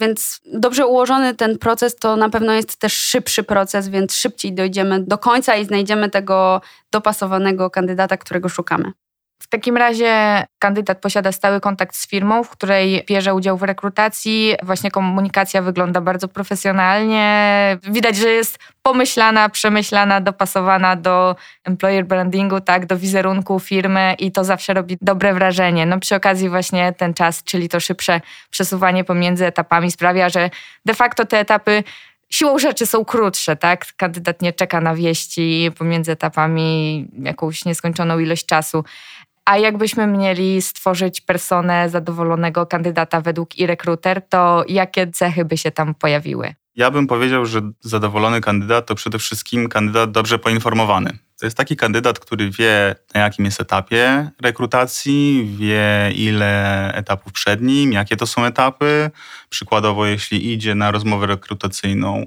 Więc 0.00 0.40
dobrze 0.54 0.86
ułożony 0.86 1.34
ten 1.34 1.58
proces 1.58 1.96
to 1.96 2.16
na 2.16 2.28
pewno 2.28 2.52
jest 2.52 2.76
też 2.76 2.92
szybszy 2.92 3.42
proces, 3.42 3.88
więc 3.88 4.14
szybciej 4.14 4.52
dojdziemy 4.52 5.04
do 5.04 5.18
końca 5.18 5.56
i 5.56 5.64
znajdziemy 5.64 6.10
tego 6.10 6.60
dopasowanego 6.92 7.70
kandydata, 7.70 8.16
którego 8.16 8.48
szukamy. 8.48 8.92
W 9.40 9.48
takim 9.48 9.76
razie 9.76 10.44
kandydat 10.58 11.00
posiada 11.00 11.32
stały 11.32 11.60
kontakt 11.60 11.96
z 11.96 12.08
firmą, 12.08 12.44
w 12.44 12.50
której 12.50 13.04
bierze 13.08 13.34
udział 13.34 13.56
w 13.56 13.62
rekrutacji. 13.62 14.54
Właśnie 14.62 14.90
komunikacja 14.90 15.62
wygląda 15.62 16.00
bardzo 16.00 16.28
profesjonalnie. 16.28 17.78
Widać, 17.82 18.16
że 18.16 18.28
jest 18.28 18.58
pomyślana, 18.82 19.48
przemyślana, 19.48 20.20
dopasowana 20.20 20.96
do 20.96 21.36
employer 21.64 22.06
brandingu, 22.06 22.60
tak, 22.60 22.86
do 22.86 22.96
wizerunku 22.96 23.60
firmy 23.60 24.14
i 24.18 24.32
to 24.32 24.44
zawsze 24.44 24.74
robi 24.74 24.96
dobre 25.00 25.34
wrażenie. 25.34 25.86
No 25.86 26.00
przy 26.00 26.14
okazji 26.14 26.48
właśnie 26.48 26.92
ten 26.92 27.14
czas, 27.14 27.44
czyli 27.44 27.68
to 27.68 27.80
szybsze 27.80 28.20
przesuwanie 28.50 29.04
pomiędzy 29.04 29.46
etapami 29.46 29.90
sprawia, 29.90 30.28
że 30.28 30.50
de 30.86 30.94
facto 30.94 31.24
te 31.24 31.38
etapy 31.38 31.82
siłą 32.30 32.58
rzeczy 32.58 32.86
są 32.86 33.04
krótsze, 33.04 33.56
tak? 33.56 33.86
Kandydat 33.96 34.42
nie 34.42 34.52
czeka 34.52 34.80
na 34.80 34.94
wieści 34.94 35.70
pomiędzy 35.78 36.12
etapami 36.12 37.06
jakąś 37.22 37.64
nieskończoną 37.64 38.18
ilość 38.18 38.46
czasu. 38.46 38.84
A 39.48 39.58
jakbyśmy 39.58 40.06
mieli 40.06 40.62
stworzyć 40.62 41.20
personę 41.20 41.90
zadowolonego 41.90 42.66
kandydata 42.66 43.20
według 43.20 43.50
e-recruiter, 43.60 44.28
to 44.28 44.64
jakie 44.68 45.10
cechy 45.10 45.44
by 45.44 45.56
się 45.56 45.70
tam 45.70 45.94
pojawiły? 45.94 46.54
Ja 46.76 46.90
bym 46.90 47.06
powiedział, 47.06 47.46
że 47.46 47.60
zadowolony 47.80 48.40
kandydat 48.40 48.86
to 48.86 48.94
przede 48.94 49.18
wszystkim 49.18 49.68
kandydat 49.68 50.10
dobrze 50.10 50.38
poinformowany. 50.38 51.18
To 51.40 51.46
jest 51.46 51.56
taki 51.56 51.76
kandydat, 51.76 52.18
który 52.18 52.50
wie, 52.50 52.94
na 53.14 53.20
jakim 53.20 53.44
jest 53.44 53.60
etapie 53.60 54.30
rekrutacji, 54.42 55.50
wie, 55.58 56.12
ile 56.14 56.92
etapów 56.94 57.32
przed 57.32 57.62
nim, 57.62 57.92
jakie 57.92 58.16
to 58.16 58.26
są 58.26 58.44
etapy. 58.44 59.10
Przykładowo, 59.48 60.06
jeśli 60.06 60.52
idzie 60.52 60.74
na 60.74 60.90
rozmowę 60.90 61.26
rekrutacyjną, 61.26 62.26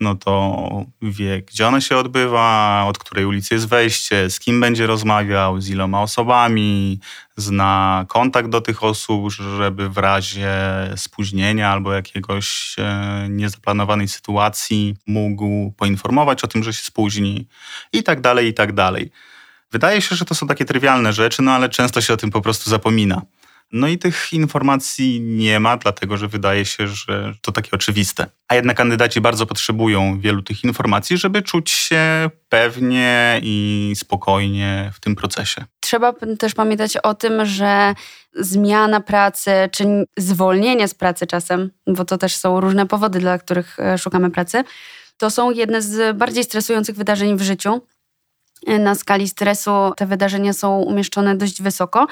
no 0.00 0.14
to 0.14 0.84
wie, 1.02 1.42
gdzie 1.42 1.68
ona 1.68 1.80
się 1.80 1.96
odbywa, 1.96 2.84
od 2.86 2.98
której 2.98 3.26
ulicy 3.26 3.54
jest 3.54 3.68
wejście, 3.68 4.30
z 4.30 4.40
kim 4.40 4.60
będzie 4.60 4.86
rozmawiał, 4.86 5.60
z 5.60 5.70
iloma 5.70 6.02
osobami, 6.02 7.00
zna 7.36 8.04
kontakt 8.08 8.48
do 8.48 8.60
tych 8.60 8.84
osób, 8.84 9.30
żeby 9.30 9.88
w 9.88 9.98
razie 9.98 10.52
spóźnienia 10.96 11.70
albo 11.70 11.92
jakiegoś 11.92 12.76
e, 12.78 13.26
niezaplanowanej 13.30 14.08
sytuacji 14.08 14.96
mógł 15.06 15.72
poinformować 15.72 16.44
o 16.44 16.46
tym, 16.46 16.62
że 16.62 16.72
się 16.72 16.84
spóźni 16.84 17.46
i 17.92 18.02
tak 18.02 18.20
dalej, 18.20 18.48
i 18.48 18.54
tak 18.54 18.72
dalej. 18.72 19.10
Wydaje 19.72 20.02
się, 20.02 20.16
że 20.16 20.24
to 20.24 20.34
są 20.34 20.46
takie 20.46 20.64
trywialne 20.64 21.12
rzeczy, 21.12 21.42
no 21.42 21.52
ale 21.52 21.68
często 21.68 22.00
się 22.00 22.14
o 22.14 22.16
tym 22.16 22.30
po 22.30 22.40
prostu 22.40 22.70
zapomina. 22.70 23.22
No 23.74 23.88
i 23.88 23.98
tych 23.98 24.32
informacji 24.32 25.20
nie 25.20 25.60
ma, 25.60 25.76
dlatego 25.76 26.16
że 26.16 26.28
wydaje 26.28 26.64
się, 26.64 26.88
że 26.88 27.34
to 27.42 27.52
takie 27.52 27.70
oczywiste. 27.72 28.26
A 28.48 28.54
jednak 28.54 28.76
kandydaci 28.76 29.20
bardzo 29.20 29.46
potrzebują 29.46 30.20
wielu 30.20 30.42
tych 30.42 30.64
informacji, 30.64 31.16
żeby 31.16 31.42
czuć 31.42 31.70
się 31.70 32.30
pewnie 32.48 33.40
i 33.42 33.92
spokojnie 33.96 34.90
w 34.94 35.00
tym 35.00 35.16
procesie. 35.16 35.64
Trzeba 35.80 36.12
też 36.38 36.54
pamiętać 36.54 36.96
o 36.96 37.14
tym, 37.14 37.46
że 37.46 37.94
zmiana 38.34 39.00
pracy 39.00 39.50
czy 39.72 40.06
zwolnienie 40.16 40.88
z 40.88 40.94
pracy 40.94 41.26
czasem, 41.26 41.70
bo 41.86 42.04
to 42.04 42.18
też 42.18 42.36
są 42.36 42.60
różne 42.60 42.86
powody, 42.86 43.18
dla 43.18 43.38
których 43.38 43.80
e, 43.80 43.98
szukamy 43.98 44.30
pracy, 44.30 44.64
to 45.16 45.30
są 45.30 45.50
jedne 45.50 45.82
z 45.82 46.16
bardziej 46.16 46.44
stresujących 46.44 46.96
wydarzeń 46.96 47.36
w 47.36 47.42
życiu. 47.42 47.80
Na 48.66 48.94
skali 48.94 49.28
stresu 49.28 49.70
te 49.96 50.06
wydarzenia 50.06 50.52
są 50.52 50.78
umieszczone 50.78 51.36
dość 51.36 51.62
wysoko 51.62 52.06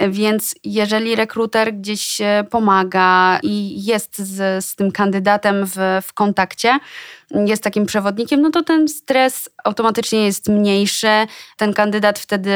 więc 0.00 0.54
jeżeli 0.64 1.16
rekruter 1.16 1.74
gdzieś 1.74 2.18
pomaga 2.50 3.38
i 3.42 3.84
jest 3.84 4.18
z, 4.18 4.64
z 4.64 4.74
tym 4.74 4.92
kandydatem 4.92 5.66
w, 5.66 5.76
w 6.02 6.12
kontakcie, 6.12 6.78
jest 7.30 7.62
takim 7.62 7.86
przewodnikiem, 7.86 8.42
no 8.42 8.50
to 8.50 8.62
ten 8.62 8.88
stres 8.88 9.48
automatycznie 9.64 10.24
jest 10.24 10.48
mniejszy. 10.48 11.26
Ten 11.56 11.72
kandydat 11.72 12.18
wtedy 12.18 12.50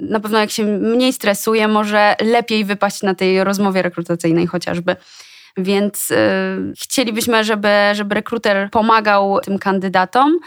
na 0.00 0.20
pewno 0.20 0.38
jak 0.38 0.50
się 0.50 0.64
mniej 0.64 1.12
stresuje, 1.12 1.68
może 1.68 2.16
lepiej 2.20 2.64
wypaść 2.64 3.02
na 3.02 3.14
tej 3.14 3.44
rozmowie 3.44 3.82
rekrutacyjnej 3.82 4.46
chociażby. 4.46 4.96
Więc 5.56 6.10
y, 6.10 6.16
chcielibyśmy, 6.80 7.44
żeby, 7.44 7.68
żeby 7.92 8.14
rekruter 8.14 8.70
pomagał 8.70 9.40
tym 9.40 9.58
kandydatom, 9.58 10.38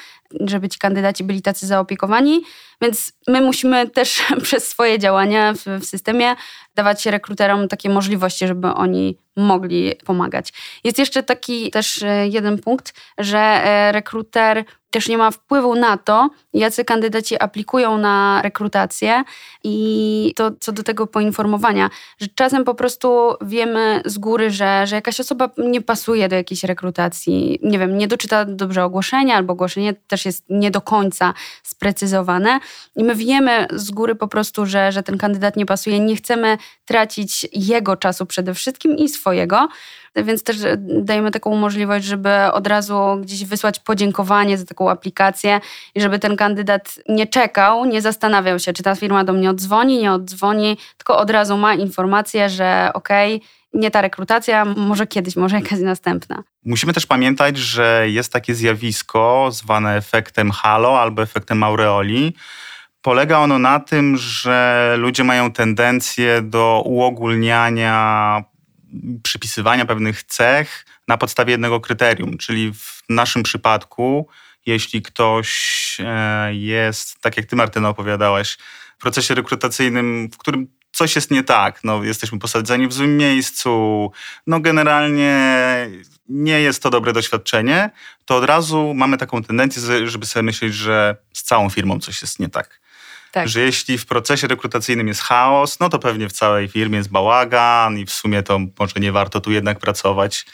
żeby 0.42 0.70
ci 0.70 0.80
kandydaci 0.80 1.24
byli 1.24 1.42
tacy 1.42 1.68
zaopiekowani, 1.68 2.42
więc 2.82 3.14
my 3.28 3.42
musimy 3.42 3.90
też 3.90 4.24
przez 4.44 4.68
swoje 4.68 5.00
działania 5.00 5.54
w, 5.54 5.66
w 5.82 5.86
systemie 5.86 6.36
dawać 6.76 7.06
rekruterom 7.06 7.68
takie 7.68 7.90
możliwości, 7.90 8.48
żeby 8.48 8.68
oni 8.68 9.18
mogli 9.36 9.94
pomagać. 10.06 10.54
Jest 10.84 11.00
jeszcze 11.00 11.24
taki 11.24 11.72
też 11.72 12.04
e, 12.04 12.28
jeden 12.28 12.60
punkt, 12.60 12.94
że 13.18 13.40
e, 13.40 13.92
rekruter 13.92 14.66
też 14.96 15.08
nie 15.08 15.18
ma 15.18 15.32
wpływu 15.32 15.76
na 15.76 15.98
to, 15.98 16.30
jacy 16.54 16.86
kandydaci 16.86 17.44
aplikują 17.44 17.98
na 17.98 18.42
rekrutację 18.42 19.24
i 19.64 20.34
to 20.36 20.52
co 20.60 20.72
do 20.72 20.84
tego 20.84 21.08
poinformowania, 21.08 21.90
że 22.20 22.28
czasem 22.36 22.64
po 22.64 22.76
prostu 22.76 23.34
wiemy 23.42 24.02
z 24.06 24.18
góry, 24.18 24.52
że, 24.52 24.88
że 24.88 24.96
jakaś 24.96 25.20
osoba 25.20 25.50
nie 25.58 25.82
pasuje 25.82 26.30
do 26.30 26.36
jakiejś 26.36 26.64
rekrutacji, 26.64 27.60
nie 27.64 27.80
wiem, 27.80 27.98
nie 27.98 28.08
doczyta 28.08 28.46
dobrze 28.46 28.84
ogłoszenia 28.84 29.36
albo 29.36 29.54
ogłoszenie 29.54 29.94
też 29.94 30.26
jest 30.26 30.46
nie 30.50 30.72
do 30.72 30.82
końca 30.82 31.34
sprecyzowane 31.64 32.60
i 32.96 33.04
my 33.04 33.16
wiemy 33.16 33.68
z 33.72 33.92
góry 33.92 34.16
po 34.16 34.28
prostu, 34.28 34.66
że, 34.66 34.92
że 34.92 35.04
ten 35.04 35.18
kandydat 35.18 35.56
nie 35.56 35.66
pasuje, 35.66 36.00
nie 36.00 36.16
chcemy 36.16 36.58
tracić 36.86 37.48
jego 37.54 37.98
czasu 37.98 38.26
przede 38.26 38.54
wszystkim 38.54 38.98
i 38.98 39.10
swojego, 39.10 39.68
więc 40.24 40.44
też 40.44 40.58
dajemy 40.80 41.32
taką 41.32 41.56
możliwość, 41.56 42.06
żeby 42.06 42.30
od 42.52 42.68
razu 42.68 43.18
gdzieś 43.22 43.46
wysłać 43.46 43.80
podziękowanie 43.80 44.58
za 44.58 44.66
taką 44.66 44.90
aplikację 44.90 45.62
i 45.96 46.02
żeby 46.02 46.20
ten 46.20 46.36
kandydat 46.36 47.00
nie 47.10 47.28
czekał, 47.28 47.86
nie 47.86 48.02
zastanawiał 48.02 48.60
się, 48.60 48.74
czy 48.74 48.84
ta 48.84 48.96
firma 48.96 49.24
do 49.24 49.34
mnie 49.34 49.50
odzwoni, 49.50 49.98
nie 49.98 50.12
odzwoni, 50.12 50.78
tylko 50.98 51.18
od 51.18 51.30
razu 51.30 51.58
ma 51.58 51.74
informację, 51.74 52.50
że 52.50 52.90
okej, 52.94 53.36
okay, 53.36 53.48
nie 53.74 53.92
ta 53.92 54.02
rekrutacja, 54.02 54.66
może 54.66 55.08
kiedyś, 55.08 55.36
może 55.36 55.56
jakaś 55.56 55.80
następna. 55.80 56.44
Musimy 56.66 56.94
też 56.94 57.06
pamiętać, 57.06 57.58
że 57.58 58.06
jest 58.10 58.34
takie 58.34 58.56
zjawisko 58.56 59.50
zwane 59.52 59.98
efektem 59.98 60.52
halo 60.52 61.02
albo 61.02 61.22
efektem 61.22 61.64
aureoli. 61.64 62.36
Polega 63.02 63.40
ono 63.40 63.60
na 63.60 63.80
tym, 63.80 64.18
że 64.18 64.96
ludzie 64.98 65.24
mają 65.24 65.52
tendencję 65.52 66.42
do 66.42 66.84
uogólniania 66.86 68.44
przypisywania 69.24 69.86
pewnych 69.86 70.24
cech 70.24 70.86
na 71.08 71.18
podstawie 71.18 71.52
jednego 71.52 71.80
kryterium, 71.80 72.38
czyli 72.38 72.74
w 72.74 73.04
naszym 73.10 73.44
przypadku, 73.44 74.28
jeśli 74.66 75.02
ktoś 75.02 75.98
e, 76.00 76.56
jest, 76.56 77.22
tak 77.22 77.38
jak 77.38 77.46
ty 77.46 77.56
Martyna 77.56 77.90
opowiadałaś, 77.90 78.58
w 78.98 79.02
procesie 79.02 79.36
rekrutacyjnym, 79.36 80.30
w 80.34 80.38
którym 80.38 80.68
coś 80.92 81.16
jest 81.16 81.32
nie 81.32 81.44
tak, 81.44 81.84
no, 81.84 82.04
jesteśmy 82.04 82.40
posadzeni 82.40 82.88
w 82.88 82.94
złym 82.94 83.18
miejscu, 83.18 84.12
no 84.48 84.60
generalnie 84.60 85.38
nie 86.30 86.62
jest 86.62 86.84
to 86.84 86.90
dobre 86.90 87.14
doświadczenie, 87.14 87.90
to 88.26 88.36
od 88.36 88.44
razu 88.44 88.94
mamy 88.94 89.18
taką 89.18 89.44
tendencję, 89.44 90.08
żeby 90.08 90.26
sobie 90.26 90.44
myśleć, 90.44 90.74
że 90.74 91.16
z 91.34 91.44
całą 91.44 91.70
firmą 91.70 92.00
coś 92.00 92.22
jest 92.22 92.40
nie 92.40 92.50
tak. 92.50 92.85
Tak. 93.36 93.48
Że 93.48 93.62
jeśli 93.62 93.98
w 93.98 94.06
procesie 94.06 94.48
rekrutacyjnym 94.48 95.08
jest 95.08 95.22
chaos, 95.22 95.80
no 95.80 95.90
to 95.90 96.00
pewnie 96.00 96.30
w 96.30 96.32
całej 96.32 96.68
firmie 96.68 96.98
jest 96.98 97.10
bałagan 97.10 97.98
i 97.98 98.06
w 98.06 98.12
sumie 98.12 98.44
to 98.44 98.60
może 98.80 99.00
nie 99.00 99.12
warto 99.12 99.42
tu 99.42 99.52
jednak 99.52 99.80
pracować 99.80 100.46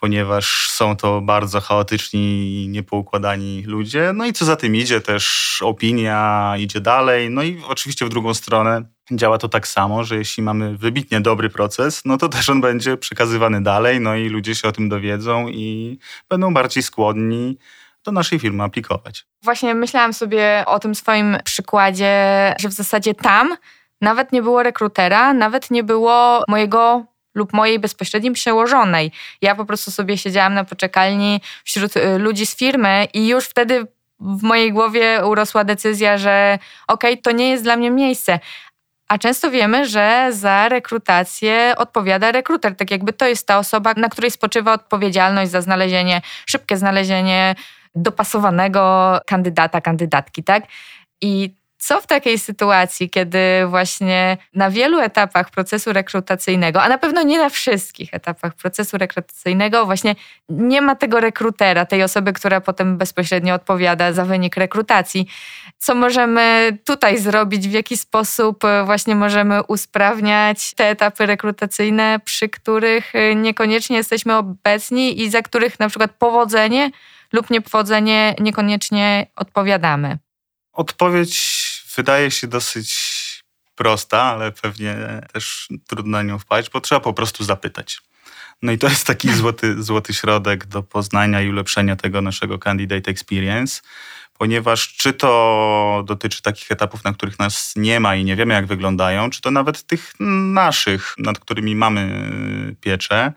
ponieważ 0.00 0.68
są 0.70 0.96
to 0.96 1.20
bardzo 1.20 1.60
chaotyczni 1.60 2.20
i 2.64 2.68
niepoukładani 2.68 3.62
ludzie. 3.66 4.12
No 4.14 4.26
i 4.26 4.32
co 4.32 4.44
za 4.44 4.56
tym 4.56 4.76
idzie, 4.76 5.00
też 5.00 5.58
opinia 5.64 6.54
idzie 6.58 6.80
dalej. 6.80 7.30
No 7.30 7.42
i 7.42 7.62
oczywiście 7.68 8.06
w 8.06 8.08
drugą 8.08 8.34
stronę 8.34 8.82
działa 9.12 9.38
to 9.38 9.48
tak 9.48 9.68
samo, 9.68 10.04
że 10.04 10.16
jeśli 10.16 10.42
mamy 10.42 10.76
wybitnie 10.76 11.20
dobry 11.20 11.50
proces, 11.50 12.02
no 12.04 12.16
to 12.16 12.28
też 12.28 12.48
on 12.48 12.60
będzie 12.60 12.96
przekazywany 12.96 13.62
dalej, 13.62 14.00
no 14.00 14.16
i 14.16 14.28
ludzie 14.28 14.54
się 14.54 14.68
o 14.68 14.72
tym 14.72 14.88
dowiedzą 14.88 15.48
i 15.48 15.98
będą 16.28 16.54
bardziej 16.54 16.82
skłonni 16.82 17.58
do 18.04 18.12
naszej 18.12 18.38
firmy 18.38 18.64
aplikować. 18.64 19.24
Właśnie 19.42 19.74
myślałam 19.74 20.12
sobie 20.12 20.64
o 20.66 20.78
tym 20.78 20.94
swoim 20.94 21.38
przykładzie, 21.44 22.14
że 22.60 22.68
w 22.68 22.72
zasadzie 22.72 23.14
tam 23.14 23.56
nawet 24.00 24.32
nie 24.32 24.42
było 24.42 24.62
rekrutera, 24.62 25.34
nawet 25.34 25.70
nie 25.70 25.84
było 25.84 26.44
mojego 26.48 27.04
lub 27.34 27.52
mojej 27.52 27.78
bezpośredniej 27.78 28.32
przełożonej. 28.32 29.12
Ja 29.42 29.54
po 29.54 29.64
prostu 29.64 29.90
sobie 29.90 30.18
siedziałam 30.18 30.54
na 30.54 30.64
poczekalni 30.64 31.40
wśród 31.64 31.96
y, 31.96 32.18
ludzi 32.18 32.46
z 32.46 32.56
firmy 32.56 33.06
i 33.14 33.28
już 33.28 33.44
wtedy 33.44 33.86
w 34.20 34.42
mojej 34.42 34.72
głowie 34.72 35.20
urosła 35.24 35.64
decyzja, 35.64 36.18
że 36.18 36.58
okej, 36.88 37.12
okay, 37.12 37.22
to 37.22 37.30
nie 37.30 37.50
jest 37.50 37.62
dla 37.62 37.76
mnie 37.76 37.90
miejsce. 37.90 38.38
A 39.08 39.18
często 39.18 39.50
wiemy, 39.50 39.86
że 39.86 40.28
za 40.30 40.68
rekrutację 40.68 41.74
odpowiada 41.76 42.32
rekruter. 42.32 42.76
Tak 42.76 42.90
jakby 42.90 43.12
to 43.12 43.26
jest 43.26 43.46
ta 43.46 43.58
osoba, 43.58 43.94
na 43.96 44.08
której 44.08 44.30
spoczywa 44.30 44.72
odpowiedzialność 44.72 45.50
za 45.50 45.60
znalezienie, 45.60 46.22
szybkie 46.46 46.76
znalezienie 46.76 47.54
dopasowanego 47.94 49.18
kandydata, 49.26 49.80
kandydatki, 49.80 50.44
tak? 50.44 50.64
I 51.20 51.54
co 51.82 52.00
w 52.00 52.06
takiej 52.06 52.38
sytuacji, 52.38 53.10
kiedy 53.10 53.38
właśnie 53.66 54.36
na 54.54 54.70
wielu 54.70 55.00
etapach 55.00 55.50
procesu 55.50 55.92
rekrutacyjnego, 55.92 56.82
a 56.82 56.88
na 56.88 56.98
pewno 56.98 57.22
nie 57.22 57.38
na 57.38 57.48
wszystkich 57.48 58.14
etapach 58.14 58.54
procesu 58.54 58.98
rekrutacyjnego, 58.98 59.86
właśnie 59.86 60.14
nie 60.48 60.82
ma 60.82 60.94
tego 60.96 61.20
rekrutera, 61.20 61.86
tej 61.86 62.02
osoby, 62.02 62.32
która 62.32 62.60
potem 62.60 62.98
bezpośrednio 62.98 63.54
odpowiada 63.54 64.12
za 64.12 64.24
wynik 64.24 64.56
rekrutacji. 64.56 65.26
Co 65.78 65.94
możemy 65.94 66.78
tutaj 66.84 67.18
zrobić? 67.18 67.68
W 67.68 67.72
jaki 67.72 67.96
sposób 67.96 68.64
właśnie 68.84 69.14
możemy 69.14 69.62
usprawniać 69.62 70.74
te 70.74 70.88
etapy 70.88 71.26
rekrutacyjne, 71.26 72.20
przy 72.24 72.48
których 72.48 73.14
e, 73.14 73.34
niekoniecznie 73.34 73.96
jesteśmy 73.96 74.36
obecni 74.36 75.22
i 75.22 75.30
za 75.30 75.42
których 75.42 75.80
na 75.80 75.88
przykład 75.88 76.10
powodzenie 76.18 76.90
lub 77.32 77.50
niepowodzenie 77.50 78.34
niekoniecznie 78.40 79.26
odpowiadamy? 79.36 80.18
Odpowiedź 80.72 81.62
wydaje 81.96 82.30
się 82.30 82.46
dosyć 82.46 83.12
prosta, 83.74 84.22
ale 84.22 84.52
pewnie 84.52 84.96
też 85.32 85.68
trudno 85.86 86.18
na 86.18 86.22
nią 86.22 86.38
wpaść, 86.38 86.70
bo 86.70 86.80
trzeba 86.80 87.00
po 87.00 87.12
prostu 87.12 87.44
zapytać. 87.44 88.00
No 88.62 88.72
i 88.72 88.78
to 88.78 88.88
jest 88.88 89.06
taki 89.06 89.32
złoty, 89.40 89.82
złoty 89.82 90.14
środek 90.14 90.66
do 90.66 90.82
poznania 90.82 91.42
i 91.42 91.48
ulepszenia 91.48 91.96
tego 91.96 92.22
naszego 92.22 92.58
candidate 92.58 93.10
experience, 93.10 93.82
ponieważ 94.38 94.96
czy 94.96 95.12
to 95.12 96.02
dotyczy 96.06 96.42
takich 96.42 96.72
etapów, 96.72 97.04
na 97.04 97.12
których 97.12 97.38
nas 97.38 97.72
nie 97.76 98.00
ma 98.00 98.16
i 98.16 98.24
nie 98.24 98.36
wiemy, 98.36 98.54
jak 98.54 98.66
wyglądają, 98.66 99.30
czy 99.30 99.40
to 99.40 99.50
nawet 99.50 99.82
tych 99.82 100.12
naszych, 100.54 101.14
nad 101.18 101.38
którymi 101.38 101.76
mamy 101.76 102.26
pieczę, 102.80 103.32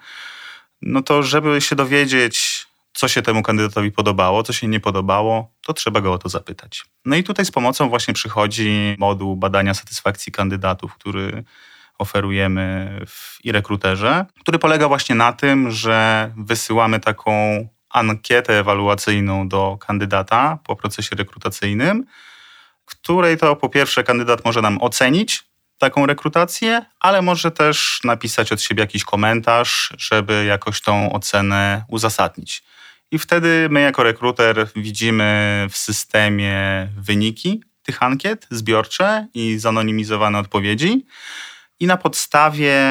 no 0.81 1.01
to 1.01 1.23
żeby 1.23 1.61
się 1.61 1.75
dowiedzieć, 1.75 2.64
co 2.95 3.07
się 3.07 3.21
temu 3.21 3.43
kandydatowi 3.43 3.91
podobało, 3.91 4.43
co 4.43 4.53
się 4.53 4.67
nie 4.67 4.79
podobało, 4.79 5.51
to 5.61 5.73
trzeba 5.73 6.01
go 6.01 6.13
o 6.13 6.17
to 6.17 6.29
zapytać. 6.29 6.85
No 7.05 7.15
i 7.15 7.23
tutaj 7.23 7.45
z 7.45 7.51
pomocą 7.51 7.89
właśnie 7.89 8.13
przychodzi 8.13 8.95
moduł 8.99 9.35
badania 9.35 9.73
satysfakcji 9.73 10.31
kandydatów, 10.31 10.95
który 10.95 11.43
oferujemy 11.97 12.99
w 13.07 13.39
e-rekruterze, 13.47 14.25
który 14.39 14.59
polega 14.59 14.87
właśnie 14.87 15.15
na 15.15 15.33
tym, 15.33 15.71
że 15.71 16.31
wysyłamy 16.37 16.99
taką 16.99 17.31
ankietę 17.89 18.59
ewaluacyjną 18.59 19.47
do 19.47 19.77
kandydata 19.77 20.59
po 20.63 20.75
procesie 20.75 21.15
rekrutacyjnym, 21.15 22.05
której 22.85 23.37
to 23.37 23.55
po 23.55 23.69
pierwsze 23.69 24.03
kandydat 24.03 24.45
może 24.45 24.61
nam 24.61 24.81
ocenić 24.81 25.43
taką 25.77 26.05
rekrutację, 26.05 26.85
ale 26.99 27.21
może 27.21 27.51
też 27.51 27.99
napisać 28.03 28.51
od 28.51 28.61
siebie 28.61 28.81
jakiś 28.81 29.03
komentarz, 29.03 29.93
żeby 29.97 30.45
jakoś 30.45 30.81
tą 30.81 31.13
ocenę 31.13 31.85
uzasadnić. 31.89 32.63
I 33.11 33.19
wtedy 33.19 33.67
my 33.69 33.81
jako 33.81 34.03
rekruter 34.03 34.67
widzimy 34.75 35.67
w 35.69 35.77
systemie 35.77 36.87
wyniki 36.97 37.63
tych 37.83 38.03
ankiet 38.03 38.47
zbiorcze 38.51 39.27
i 39.33 39.57
zanonimizowane 39.57 40.39
odpowiedzi. 40.39 41.05
I 41.79 41.87
na 41.87 41.97
podstawie 41.97 42.81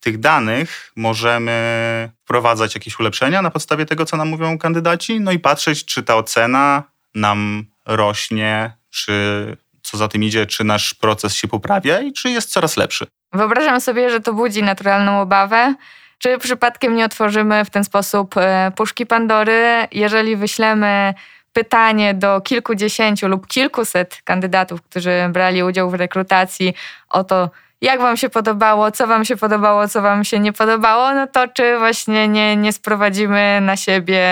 tych 0.00 0.18
danych 0.18 0.92
możemy 0.96 2.10
wprowadzać 2.24 2.74
jakieś 2.74 3.00
ulepszenia 3.00 3.42
na 3.42 3.50
podstawie 3.50 3.86
tego, 3.86 4.04
co 4.04 4.16
nam 4.16 4.28
mówią 4.28 4.58
kandydaci, 4.58 5.20
no 5.20 5.32
i 5.32 5.38
patrzeć, 5.38 5.84
czy 5.84 6.02
ta 6.02 6.16
ocena 6.16 6.82
nam 7.14 7.64
rośnie, 7.86 8.72
czy 8.90 9.56
co 9.82 9.96
za 9.96 10.08
tym 10.08 10.22
idzie, 10.22 10.46
czy 10.46 10.64
nasz 10.64 10.94
proces 10.94 11.34
się 11.34 11.48
poprawia 11.48 12.00
i 12.00 12.12
czy 12.12 12.30
jest 12.30 12.50
coraz 12.50 12.76
lepszy. 12.76 13.06
Wyobrażam 13.32 13.80
sobie, 13.80 14.10
że 14.10 14.20
to 14.20 14.32
budzi 14.32 14.62
naturalną 14.62 15.20
obawę, 15.20 15.74
czy 16.18 16.38
przypadkiem 16.38 16.96
nie 16.96 17.04
otworzymy 17.04 17.64
w 17.64 17.70
ten 17.70 17.84
sposób 17.84 18.36
e, 18.36 18.72
puszki 18.76 19.06
Pandory, 19.06 19.88
jeżeli 19.92 20.36
wyślemy 20.36 21.14
pytanie 21.52 22.14
do 22.14 22.40
kilkudziesięciu 22.40 23.28
lub 23.28 23.46
kilkuset 23.46 24.20
kandydatów, 24.24 24.82
którzy 24.82 25.28
brali 25.32 25.62
udział 25.62 25.90
w 25.90 25.94
rekrutacji 25.94 26.74
o 27.08 27.24
to, 27.24 27.50
jak 27.80 28.00
wam 28.00 28.16
się 28.16 28.28
podobało, 28.28 28.90
co 28.90 29.06
wam 29.06 29.24
się 29.24 29.36
podobało, 29.36 29.88
co 29.88 30.02
wam 30.02 30.24
się 30.24 30.38
nie 30.38 30.52
podobało, 30.52 31.14
no 31.14 31.26
to 31.26 31.48
czy 31.48 31.78
właśnie 31.78 32.28
nie, 32.28 32.56
nie 32.56 32.72
sprowadzimy 32.72 33.58
na 33.62 33.76
siebie 33.76 34.24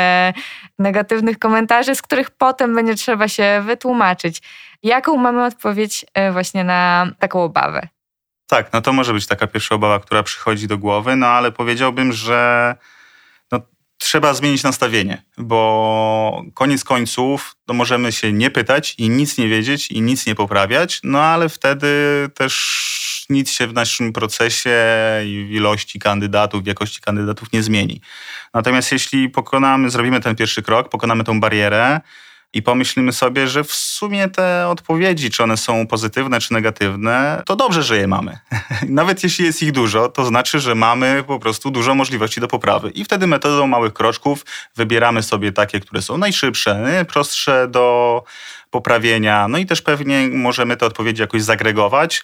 negatywnych 0.79 1.39
komentarzy, 1.39 1.95
z 1.95 2.03
których 2.03 2.31
potem 2.31 2.75
będzie 2.75 2.95
trzeba 2.95 3.29
się 3.29 3.63
wytłumaczyć. 3.65 4.43
Jaką 4.83 5.17
mamy 5.17 5.45
odpowiedź 5.45 6.07
e, 6.15 6.33
właśnie 6.33 6.65
na 6.65 7.07
taką 7.19 7.43
obawę? 7.43 7.94
Tak, 8.47 8.73
no 8.73 8.81
to 8.81 8.93
może 8.93 9.13
być 9.13 9.27
taka 9.27 9.47
pierwsza 9.47 9.75
obawa, 9.75 10.01
która 10.01 10.23
przychodzi 10.23 10.67
do 10.67 10.79
głowy, 10.79 11.17
no 11.17 11.27
ale 11.27 11.53
powiedziałbym, 11.53 12.13
że 12.13 12.75
no, 13.53 13.61
trzeba 13.99 14.35
zmienić 14.35 14.63
nastawienie, 14.63 15.23
bo 15.39 16.43
koniec 16.55 16.85
końców 16.85 17.57
to 17.67 17.75
możemy 17.75 18.13
się 18.13 18.33
nie 18.33 18.51
pytać 18.51 18.95
i 18.99 19.09
nic 19.09 19.39
nie 19.39 19.49
wiedzieć 19.49 19.91
i 19.91 20.03
nic 20.03 20.27
nie 20.27 20.35
poprawiać, 20.35 21.01
no 21.03 21.21
ale 21.21 21.49
wtedy 21.49 21.89
też 22.35 23.27
nic 23.31 23.51
się 23.51 23.67
w 23.67 23.73
naszym 23.73 24.13
procesie 24.13 24.81
i 25.27 25.47
w 25.49 25.51
ilości 25.51 25.99
kandydatów, 25.99 26.63
w 26.63 26.67
jakości 26.67 27.01
kandydatów 27.01 27.53
nie 27.53 27.63
zmieni. 27.63 28.01
Natomiast 28.55 28.93
jeśli 28.93 29.29
pokonamy, 29.29 29.91
zrobimy 29.91 30.21
ten 30.21 30.37
pierwszy 30.37 30.63
krok, 30.63 30.89
pokonamy 30.89 31.25
tą 31.25 31.41
barierę, 31.41 32.01
i 32.55 32.63
pomyślimy 32.63 33.13
sobie, 33.13 33.49
że 33.49 33.65
w 33.65 33.73
sumie 33.73 34.29
te 34.29 34.69
odpowiedzi, 34.69 35.31
czy 35.31 35.43
one 35.43 35.57
są 35.57 35.87
pozytywne, 35.87 36.41
czy 36.41 36.53
negatywne, 36.53 37.43
to 37.47 37.57
dobrze, 37.57 37.83
że 37.83 37.97
je 37.97 38.07
mamy. 38.07 38.39
Nawet 38.89 39.23
jeśli 39.23 39.45
jest 39.45 39.63
ich 39.63 39.73
dużo, 39.73 40.09
to 40.09 40.25
znaczy, 40.25 40.61
że 40.61 40.75
mamy 40.75 41.25
po 41.27 41.39
prostu 41.39 41.71
dużo 41.71 41.95
możliwości 41.95 42.41
do 42.41 42.49
poprawy. 42.49 42.91
I 42.91 43.05
wtedy 43.05 43.27
metodą 43.27 43.67
małych 43.67 43.93
kroczków 43.93 44.45
wybieramy 44.77 45.23
sobie 45.23 45.53
takie, 45.53 45.81
które 45.81 46.03
są 46.03 46.19
najszybsze, 46.19 47.05
prostsze 47.09 47.69
do 47.69 48.23
poprawienia. 48.71 49.49
No 49.49 49.59
i 49.59 49.67
też 49.67 49.83
pewnie 49.83 50.29
możemy 50.29 50.77
te 50.77 50.87
odpowiedzi 50.87 51.23
jakoś 51.23 51.43
zagregować 51.43 52.23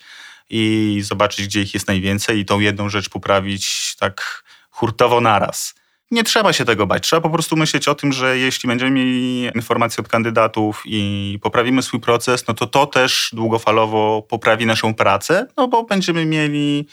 i 0.51 1.01
zobaczyć, 1.05 1.47
gdzie 1.47 1.63
ich 1.63 1.75
jest 1.75 1.89
najwięcej 1.89 2.39
i 2.39 2.45
tą 2.45 2.61
jedną 2.61 2.89
rzecz 2.89 3.09
poprawić 3.09 3.97
tak 3.97 4.45
hurtowo 4.71 5.21
naraz 5.21 5.80
nie 6.11 6.25
trzeba 6.25 6.53
się 6.53 6.65
tego 6.65 6.87
bać. 6.87 7.03
Trzeba 7.03 7.23
po 7.23 7.31
prostu 7.31 7.57
myśleć 7.57 7.89
o 7.89 7.95
tym, 7.95 8.13
że 8.13 8.39
jeśli 8.39 8.67
będziemy 8.67 8.91
mieli 8.91 9.51
informacje 9.55 10.01
od 10.01 10.09
kandydatów 10.09 10.83
i 10.85 11.39
poprawimy 11.43 11.83
swój 11.83 12.01
proces, 12.01 12.47
no 12.49 12.55
to 12.55 12.67
to 12.67 12.87
też 12.87 13.31
długofalowo 13.33 14.23
poprawi 14.23 14.67
naszą 14.67 14.95
pracę, 14.95 15.47
no 15.57 15.69
bo 15.69 15.83
będziemy 15.83 16.27
mieli 16.27 16.87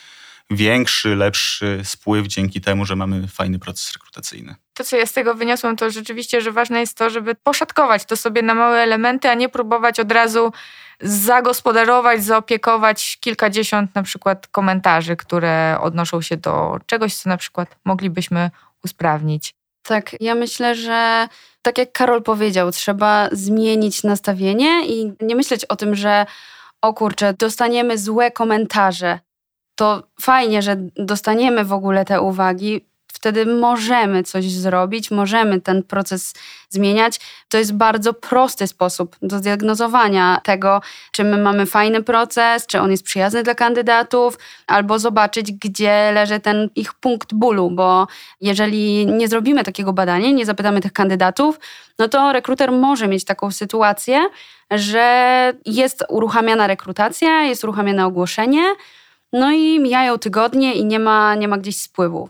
większy, 0.50 1.16
lepszy 1.16 1.82
spływ 1.84 2.28
dzięki 2.28 2.62
temu, 2.62 2.86
że 2.86 2.96
mamy 2.96 3.28
fajny 3.28 3.60
proces 3.60 3.94
rekrutacyjny. 3.94 4.56
To, 4.74 4.84
co 4.84 4.98
ja 4.98 5.06
z 5.06 5.14
tego 5.14 5.36
wyniosłam, 5.36 5.76
to 5.76 5.90
rzeczywiście, 5.90 6.42
że 6.42 6.52
ważne 6.52 6.80
jest 6.80 6.98
to, 6.98 7.10
żeby 7.10 7.36
poszatkować 7.36 8.06
to 8.06 8.18
sobie 8.18 8.42
na 8.42 8.54
małe 8.54 8.80
elementy, 8.80 9.30
a 9.30 9.34
nie 9.34 9.50
próbować 9.50 10.00
od 10.00 10.12
razu 10.12 10.52
zagospodarować, 11.02 12.24
zaopiekować 12.24 13.18
kilkadziesiąt 13.20 13.96
na 13.96 14.04
przykład 14.04 14.48
komentarzy, 14.48 15.16
które 15.16 15.78
odnoszą 15.82 16.22
się 16.22 16.38
do 16.38 16.80
czegoś, 16.86 17.16
co 17.16 17.30
na 17.30 17.38
przykład 17.38 17.78
moglibyśmy 17.86 18.52
usprawnić. 18.86 19.54
Tak, 19.84 20.16
ja 20.20 20.36
myślę, 20.36 20.76
że 20.76 21.28
tak 21.62 21.78
jak 21.78 21.92
Karol 21.92 22.24
powiedział, 22.24 22.72
trzeba 22.72 23.30
zmienić 23.32 24.04
nastawienie 24.04 24.88
i 24.88 25.14
nie 25.22 25.36
myśleć 25.36 25.66
o 25.66 25.76
tym, 25.76 25.96
że 25.96 26.26
o 26.82 26.94
kurczę, 26.94 27.34
dostaniemy 27.34 27.98
złe 27.98 28.32
komentarze. 28.32 29.20
To 29.76 30.04
fajnie, 30.22 30.62
że 30.62 30.76
dostaniemy 30.96 31.66
w 31.66 31.74
ogóle 31.74 32.06
te 32.06 32.22
uwagi. 32.22 32.86
Wtedy 33.14 33.46
możemy 33.46 34.24
coś 34.24 34.52
zrobić, 34.52 35.12
możemy 35.12 35.62
ten 35.62 35.84
proces 35.84 36.34
zmieniać. 36.70 37.20
To 37.50 37.58
jest 37.58 37.74
bardzo 37.74 38.14
prosty 38.14 38.68
sposób 38.68 39.16
do 39.22 39.38
zdiagnozowania 39.38 40.42
tego, 40.44 40.82
czy 41.12 41.24
my 41.24 41.38
mamy 41.38 41.66
fajny 41.66 42.04
proces, 42.04 42.66
czy 42.66 42.80
on 42.80 42.92
jest 42.92 43.04
przyjazny 43.04 43.44
dla 43.44 43.56
kandydatów, 43.56 44.38
albo 44.68 45.00
zobaczyć, 45.00 45.52
gdzie 45.52 46.12
leży 46.14 46.40
ten 46.40 46.70
ich 46.76 46.94
punkt 46.94 47.34
bólu, 47.34 47.72
bo 47.72 48.08
jeżeli 48.42 49.06
nie 49.06 49.28
zrobimy 49.28 49.64
takiego 49.64 49.94
badania, 49.94 50.32
nie 50.32 50.46
zapytamy 50.46 50.82
tych 50.82 50.94
kandydatów, 50.94 51.60
no 52.00 52.08
to 52.08 52.34
rekruter 52.34 52.72
może 52.72 53.08
mieć 53.08 53.26
taką 53.26 53.52
sytuację, 53.52 54.30
że 54.72 55.54
jest 55.66 56.04
uruchamiana 56.10 56.68
rekrutacja, 56.68 57.44
jest 57.44 57.64
uruchamiane 57.64 58.06
ogłoszenie, 58.06 58.64
no 59.34 59.52
i 59.52 59.80
mijają 59.80 60.18
tygodnie 60.18 60.74
i 60.74 60.86
nie 60.86 61.00
ma, 61.00 61.36
nie 61.36 61.48
ma 61.48 61.58
gdzieś 61.58 61.78
spływu 61.78 62.30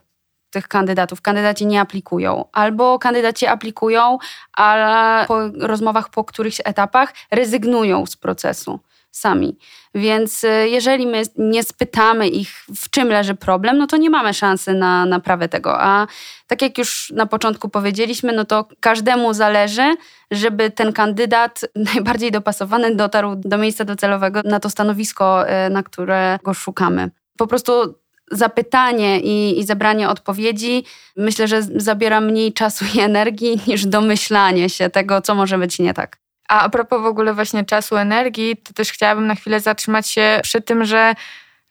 tych 0.49 0.67
kandydatów. 0.67 1.21
Kandydaci 1.21 1.65
nie 1.65 1.81
aplikują. 1.81 2.45
Albo 2.51 2.99
kandydaci 2.99 3.47
aplikują, 3.47 4.17
ale 4.53 5.25
po 5.27 5.39
rozmowach 5.59 6.09
po 6.09 6.23
którychś 6.23 6.61
etapach 6.65 7.13
rezygnują 7.31 8.05
z 8.05 8.15
procesu 8.15 8.79
sami. 9.17 9.57
Więc 9.95 10.43
y, 10.43 10.69
jeżeli 10.69 11.07
my 11.07 11.23
nie 11.37 11.63
spytamy 11.63 12.27
ich, 12.27 12.49
w 12.75 12.89
czym 12.89 13.07
leży 13.07 13.35
problem, 13.35 13.77
no 13.77 13.87
to 13.87 13.97
nie 13.97 14.09
mamy 14.09 14.33
szansy 14.33 14.73
na 14.73 15.05
naprawę 15.05 15.49
tego. 15.49 15.81
A 15.81 16.07
tak 16.47 16.61
jak 16.61 16.77
już 16.77 17.13
na 17.15 17.25
początku 17.25 17.69
powiedzieliśmy, 17.69 18.33
no 18.33 18.45
to 18.45 18.67
każdemu 18.79 19.33
zależy, 19.33 19.95
żeby 20.31 20.71
ten 20.71 20.93
kandydat 20.93 21.61
najbardziej 21.93 22.31
dopasowany 22.31 22.95
dotarł 22.95 23.35
do 23.35 23.57
miejsca 23.57 23.85
docelowego 23.85 24.41
na 24.45 24.59
to 24.59 24.69
stanowisko, 24.69 25.49
y, 25.67 25.69
na 25.69 25.83
które 25.83 26.39
go 26.43 26.53
szukamy. 26.53 27.09
Po 27.37 27.47
prostu 27.47 27.95
zapytanie 28.31 29.19
i, 29.19 29.59
i 29.59 29.65
zebranie 29.65 30.09
odpowiedzi 30.09 30.83
myślę, 31.17 31.47
że 31.47 31.61
zabiera 31.63 32.21
mniej 32.21 32.53
czasu 32.53 32.85
i 32.95 32.99
energii 32.99 33.59
niż 33.67 33.85
domyślanie 33.85 34.69
się 34.69 34.89
tego, 34.89 35.21
co 35.21 35.35
może 35.35 35.57
być 35.57 35.79
nie 35.79 35.93
tak. 35.93 36.17
A 36.47 36.61
a 36.61 36.69
propos 36.69 37.01
w 37.01 37.05
ogóle 37.05 37.33
właśnie 37.33 37.65
czasu, 37.65 37.97
energii, 37.97 38.57
to 38.57 38.73
też 38.73 38.91
chciałabym 38.91 39.27
na 39.27 39.35
chwilę 39.35 39.59
zatrzymać 39.59 40.09
się 40.09 40.39
przy 40.43 40.61
tym, 40.61 40.85
że 40.85 41.15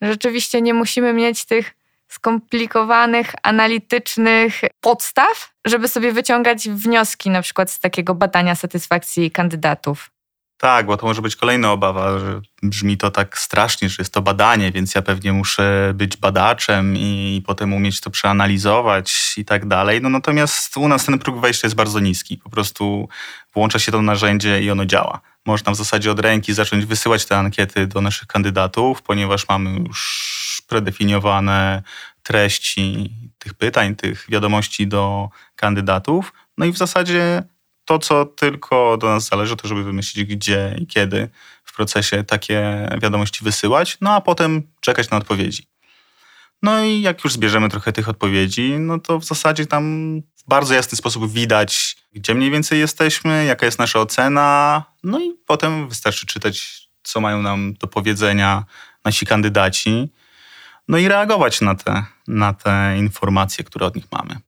rzeczywiście 0.02 0.62
nie 0.62 0.74
musimy 0.74 1.12
mieć 1.12 1.44
tych 1.44 1.74
skomplikowanych, 2.08 3.34
analitycznych 3.42 4.60
podstaw, 4.80 5.52
żeby 5.64 5.88
sobie 5.88 6.12
wyciągać 6.12 6.68
wnioski 6.68 7.30
na 7.30 7.42
przykład 7.42 7.70
z 7.70 7.80
takiego 7.80 8.14
badania 8.14 8.54
satysfakcji 8.54 9.30
kandydatów. 9.30 10.10
Tak, 10.58 10.86
bo 10.86 10.96
to 10.96 11.06
może 11.06 11.22
być 11.22 11.36
kolejna 11.36 11.72
obawa, 11.72 12.18
że 12.18 12.40
brzmi 12.62 12.96
to 12.96 13.10
tak 13.10 13.38
strasznie, 13.38 13.88
że 13.88 13.96
jest 13.98 14.12
to 14.12 14.22
badanie, 14.22 14.72
więc 14.72 14.94
ja 14.94 15.02
pewnie 15.02 15.32
muszę 15.32 15.92
być 15.94 16.16
badaczem 16.16 16.96
i 16.96 17.42
potem 17.46 17.72
umieć 17.72 18.00
to 18.00 18.10
przeanalizować 18.10 19.34
i 19.36 19.44
tak 19.44 19.66
dalej. 19.66 20.00
No 20.02 20.08
natomiast 20.08 20.76
u 20.76 20.88
nas 20.88 21.04
ten 21.04 21.18
próg 21.18 21.40
wejścia 21.40 21.66
jest 21.66 21.76
bardzo 21.76 22.00
niski. 22.00 22.36
Po 22.36 22.50
prostu 22.50 23.08
włącza 23.54 23.78
się 23.78 23.92
to 23.92 24.02
narzędzie 24.02 24.62
i 24.62 24.70
ono 24.70 24.86
działa. 24.86 25.20
Można 25.46 25.72
w 25.72 25.76
zasadzie 25.76 26.10
od 26.10 26.20
ręki 26.20 26.54
zacząć 26.54 26.86
wysyłać 26.86 27.24
te 27.26 27.38
ankiety 27.38 27.86
do 27.86 28.00
naszych 28.00 28.26
kandydatów, 28.26 29.02
ponieważ 29.02 29.48
mamy 29.48 29.80
już 29.88 30.62
predefiniowane 30.68 31.82
treści 32.22 33.12
tych 33.38 33.54
pytań, 33.54 33.96
tych 33.96 34.26
wiadomości 34.28 34.86
do 34.86 35.28
kandydatów. 35.56 36.32
No 36.58 36.66
i 36.66 36.72
w 36.72 36.76
zasadzie 36.76 37.42
to, 37.86 37.98
co 37.98 38.24
tylko 38.24 38.96
do 38.96 39.06
nas 39.08 39.28
zależy, 39.28 39.56
to 39.56 39.68
żeby 39.68 39.84
wymyślić, 39.84 40.24
gdzie 40.24 40.76
i 40.78 40.86
kiedy 40.86 41.28
w 41.64 41.76
procesie 41.76 42.24
takie 42.24 42.88
wiadomości 43.02 43.44
wysyłać, 43.44 43.96
no 44.00 44.14
a 44.14 44.20
potem 44.20 44.62
czekać 44.80 45.10
na 45.10 45.16
odpowiedzi. 45.16 45.66
No 46.62 46.84
i 46.84 47.00
jak 47.00 47.24
już 47.24 47.32
zbierzemy 47.32 47.68
trochę 47.68 47.92
tych 47.92 48.08
odpowiedzi, 48.08 48.74
no 48.78 48.98
to 48.98 49.18
w 49.18 49.24
zasadzie 49.24 49.66
tam 49.66 50.14
w 50.36 50.48
bardzo 50.48 50.74
jasny 50.74 50.98
sposób 50.98 51.32
widać, 51.32 51.96
gdzie 52.12 52.34
mniej 52.34 52.50
więcej 52.50 52.80
jesteśmy, 52.80 53.44
jaka 53.44 53.66
jest 53.66 53.78
nasza 53.78 54.00
ocena, 54.00 54.84
no 55.02 55.20
i 55.20 55.34
potem 55.46 55.88
wystarczy 55.88 56.26
czytać, 56.26 56.88
co 57.02 57.20
mają 57.20 57.42
nam 57.42 57.74
do 57.74 57.86
powiedzenia 57.86 58.64
nasi 59.04 59.26
kandydaci, 59.26 60.12
no 60.88 60.98
i 60.98 61.08
reagować 61.08 61.60
na 61.60 61.74
te, 61.74 62.04
na 62.28 62.52
te 62.52 62.98
informacje, 62.98 63.64
które 63.64 63.86
od 63.86 63.96
nich 63.96 64.06
mamy. 64.12 64.45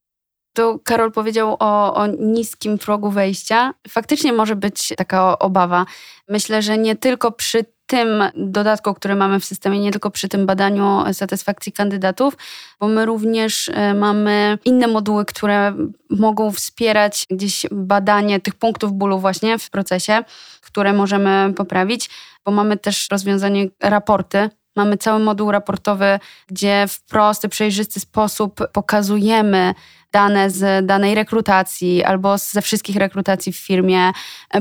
Tu 0.53 0.81
Karol 0.85 1.13
powiedział 1.13 1.57
o, 1.59 1.95
o 1.95 2.07
niskim 2.07 2.79
progu 2.79 3.11
wejścia. 3.11 3.75
Faktycznie 3.89 4.33
może 4.33 4.57
być 4.57 4.93
taka 4.97 5.39
obawa. 5.39 5.87
Myślę, 6.29 6.63
że 6.63 6.79
nie 6.79 6.97
tylko 6.97 7.33
przy 7.33 7.65
tym 7.89 8.23
dodatku, 8.35 8.95
który 8.95 9.15
mamy 9.15 9.41
w 9.41 9.45
systemie, 9.45 9.81
nie 9.81 9.91
tylko 9.91 10.11
przy 10.11 10.29
tym 10.29 10.47
badaniu 10.47 11.05
satysfakcji 11.13 11.73
kandydatów, 11.73 12.37
bo 12.81 12.89
my 12.89 13.07
również 13.07 13.69
e, 13.69 13.95
mamy 13.95 14.59
inne 14.65 14.87
moduły, 14.87 15.25
które 15.25 15.75
mogą 16.11 16.53
wspierać 16.53 17.27
gdzieś 17.31 17.67
badanie 17.71 18.41
tych 18.41 18.55
punktów 18.55 18.93
bólu 18.93 19.19
właśnie 19.19 19.59
w 19.59 19.71
procesie, 19.71 20.25
które 20.63 20.93
możemy 20.93 21.55
poprawić, 21.57 22.11
bo 22.45 22.51
mamy 22.53 22.77
też 22.77 23.09
rozwiązanie 23.11 23.67
raporty. 23.83 24.51
Mamy 24.79 24.97
cały 24.97 25.19
moduł 25.19 25.51
raportowy, 25.51 26.19
gdzie 26.47 26.85
w 26.89 27.01
prosty, 27.01 27.49
przejrzysty 27.49 28.01
sposób 28.01 28.61
pokazujemy, 28.73 29.75
dane 30.13 30.51
z 30.51 30.87
danej 30.87 31.15
rekrutacji 31.15 32.05
albo 32.05 32.39
ze 32.39 32.63
wszystkich 32.63 32.97
rekrutacji 32.97 33.53
w 33.53 33.57
firmie, 33.57 34.13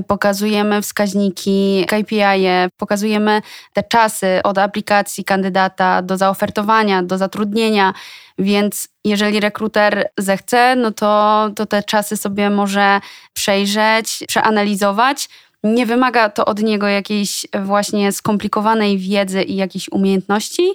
pokazujemy 0.07 0.81
wskaźniki, 0.81 1.85
KPI, 1.87 2.21
-e, 2.21 2.69
pokazujemy 2.77 3.41
te 3.73 3.83
czasy 3.83 4.39
od 4.43 4.57
aplikacji 4.57 5.23
kandydata 5.23 6.01
do 6.01 6.17
zaofertowania, 6.17 7.03
do 7.03 7.17
zatrudnienia. 7.17 7.93
Więc 8.39 8.87
jeżeli 9.05 9.39
rekruter 9.39 10.09
zechce, 10.17 10.75
no 10.75 10.91
to, 10.91 11.49
to 11.55 11.65
te 11.65 11.83
czasy 11.83 12.17
sobie 12.17 12.49
może 12.49 12.99
przejrzeć, 13.33 14.23
przeanalizować. 14.27 15.29
Nie 15.63 15.85
wymaga 15.85 16.29
to 16.29 16.45
od 16.45 16.61
niego 16.61 16.87
jakiejś 16.87 17.45
właśnie 17.63 18.11
skomplikowanej 18.11 18.97
wiedzy 18.97 19.43
i 19.43 19.55
jakichś 19.55 19.89
umiejętności, 19.89 20.73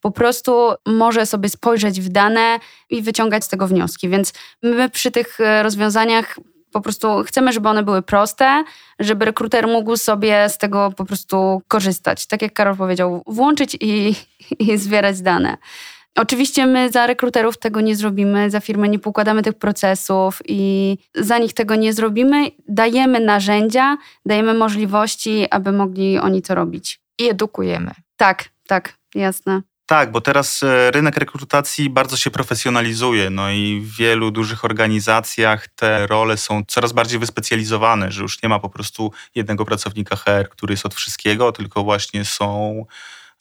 po 0.00 0.10
prostu 0.10 0.72
może 0.86 1.26
sobie 1.26 1.48
spojrzeć 1.48 2.00
w 2.00 2.08
dane 2.08 2.58
i 2.90 3.02
wyciągać 3.02 3.44
z 3.44 3.48
tego 3.48 3.66
wnioski. 3.66 4.08
Więc 4.08 4.32
my 4.62 4.90
przy 4.90 5.10
tych 5.10 5.40
e, 5.40 5.62
rozwiązaniach 5.62 6.38
po 6.72 6.80
prostu 6.80 7.24
chcemy, 7.24 7.52
żeby 7.52 7.68
one 7.68 7.82
były 7.82 8.02
proste, 8.02 8.64
żeby 8.98 9.24
rekruter 9.24 9.68
mógł 9.68 9.96
sobie 9.96 10.48
z 10.48 10.58
tego 10.58 10.92
po 10.96 11.04
prostu 11.04 11.62
korzystać. 11.68 12.26
Tak 12.26 12.42
jak 12.42 12.52
Karol 12.52 12.76
powiedział, 12.76 13.22
włączyć 13.26 13.76
i, 13.80 14.14
i 14.58 14.78
zbierać 14.78 15.20
dane. 15.20 15.56
Oczywiście 16.16 16.66
my 16.66 16.90
za 16.90 17.06
rekruterów 17.06 17.58
tego 17.58 17.80
nie 17.80 17.96
zrobimy, 17.96 18.50
za 18.50 18.60
firmę 18.60 18.88
nie 18.88 18.98
pokładamy 18.98 19.42
tych 19.42 19.54
procesów 19.54 20.38
i 20.44 20.96
za 21.14 21.38
nich 21.38 21.52
tego 21.52 21.74
nie 21.74 21.92
zrobimy. 21.92 22.50
Dajemy 22.68 23.20
narzędzia, 23.20 23.96
dajemy 24.26 24.54
możliwości, 24.54 25.46
aby 25.50 25.72
mogli 25.72 26.18
oni 26.18 26.42
to 26.42 26.54
robić. 26.54 27.00
I 27.18 27.28
edukujemy. 27.28 27.90
Tak, 28.16 28.48
tak, 28.66 28.94
jasne. 29.14 29.62
Tak, 29.90 30.12
bo 30.12 30.20
teraz 30.20 30.62
e, 30.62 30.90
rynek 30.90 31.16
rekrutacji 31.16 31.90
bardzo 31.90 32.16
się 32.16 32.30
profesjonalizuje, 32.30 33.30
no 33.30 33.50
i 33.50 33.80
w 33.84 33.96
wielu 33.96 34.30
dużych 34.30 34.64
organizacjach 34.64 35.68
te 35.68 36.06
role 36.06 36.36
są 36.36 36.62
coraz 36.68 36.92
bardziej 36.92 37.18
wyspecjalizowane, 37.18 38.12
że 38.12 38.22
już 38.22 38.42
nie 38.42 38.48
ma 38.48 38.58
po 38.58 38.68
prostu 38.68 39.12
jednego 39.34 39.64
pracownika 39.64 40.16
HR, 40.16 40.48
który 40.50 40.72
jest 40.72 40.86
od 40.86 40.94
wszystkiego, 40.94 41.52
tylko 41.52 41.84
właśnie 41.84 42.24
są 42.24 42.84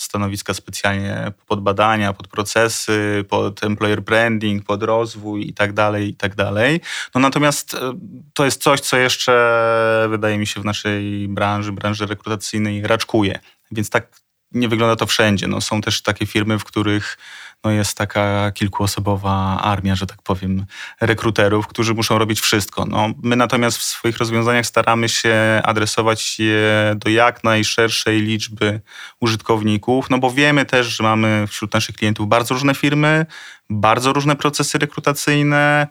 stanowiska 0.01 0.53
specjalnie 0.53 1.31
pod 1.47 1.61
badania, 1.61 2.13
pod 2.13 2.27
procesy, 2.27 3.25
pod 3.29 3.63
employer 3.63 4.01
branding, 4.01 4.65
pod 4.65 4.83
rozwój 4.83 5.47
i 5.47 5.53
tak 5.53 5.73
dalej, 5.73 6.09
i 6.09 6.13
tak 6.15 6.35
dalej. 6.35 6.81
No 7.15 7.21
natomiast 7.21 7.73
e, 7.73 7.93
to 8.33 8.45
jest 8.45 8.63
coś, 8.63 8.79
co 8.79 8.97
jeszcze 8.97 10.07
wydaje 10.09 10.37
mi 10.37 10.47
się 10.47 10.61
w 10.61 10.65
naszej 10.65 11.27
branży, 11.27 11.71
branży 11.71 12.05
rekrutacyjnej 12.05 12.87
raczkuje. 12.87 13.39
Więc 13.71 13.89
tak 13.89 14.21
nie 14.51 14.67
wygląda 14.69 14.95
to 14.95 15.05
wszędzie. 15.05 15.47
No, 15.47 15.61
są 15.61 15.81
też 15.81 16.01
takie 16.01 16.25
firmy, 16.25 16.59
w 16.59 16.63
których 16.63 17.17
no, 17.63 17.71
jest 17.71 17.97
taka 17.97 18.51
kilkuosobowa 18.51 19.61
armia, 19.61 19.95
że 19.95 20.05
tak 20.05 20.21
powiem, 20.21 20.65
rekruterów, 21.01 21.67
którzy 21.67 21.93
muszą 21.93 22.17
robić 22.17 22.41
wszystko. 22.41 22.85
No, 22.85 23.09
my 23.23 23.35
natomiast 23.35 23.77
w 23.77 23.83
swoich 23.83 24.17
rozwiązaniach 24.17 24.65
staramy 24.65 25.09
się 25.09 25.61
adresować 25.63 26.39
je 26.39 26.95
do 26.95 27.09
jak 27.09 27.43
najszerszej 27.43 28.21
liczby 28.21 28.81
użytkowników, 29.19 30.09
no 30.09 30.17
bo 30.17 30.31
wiemy 30.31 30.65
też, 30.65 30.87
że 30.87 31.03
mamy 31.03 31.47
wśród 31.47 31.73
naszych 31.73 31.95
klientów 31.95 32.27
bardzo 32.27 32.53
różne 32.53 32.75
firmy, 32.75 33.25
bardzo 33.69 34.13
różne 34.13 34.35
procesy 34.35 34.77
rekrutacyjne, 34.77 35.87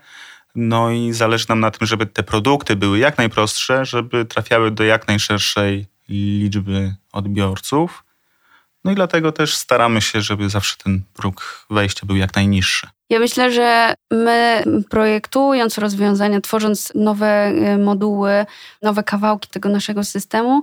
no 0.54 0.90
i 0.90 1.12
zależy 1.12 1.46
nam 1.48 1.60
na 1.60 1.70
tym, 1.70 1.86
żeby 1.86 2.06
te 2.06 2.22
produkty 2.22 2.76
były 2.76 2.98
jak 2.98 3.18
najprostsze, 3.18 3.84
żeby 3.84 4.24
trafiały 4.24 4.70
do 4.70 4.84
jak 4.84 5.08
najszerszej 5.08 5.86
liczby 6.08 6.94
odbiorców. 7.12 8.04
No 8.84 8.92
i 8.92 8.94
dlatego 8.94 9.32
też 9.32 9.56
staramy 9.56 10.00
się, 10.00 10.20
żeby 10.20 10.48
zawsze 10.50 10.76
ten 10.84 11.02
próg 11.14 11.66
wejścia 11.70 12.06
był 12.06 12.16
jak 12.16 12.34
najniższy. 12.34 12.88
Ja 13.10 13.18
myślę, 13.18 13.52
że 13.52 13.94
my 14.10 14.64
projektując 14.90 15.78
rozwiązania, 15.78 16.40
tworząc 16.40 16.92
nowe 16.94 17.52
y, 17.74 17.78
moduły, 17.78 18.46
nowe 18.82 19.02
kawałki 19.02 19.48
tego 19.48 19.68
naszego 19.68 20.04
systemu, 20.04 20.62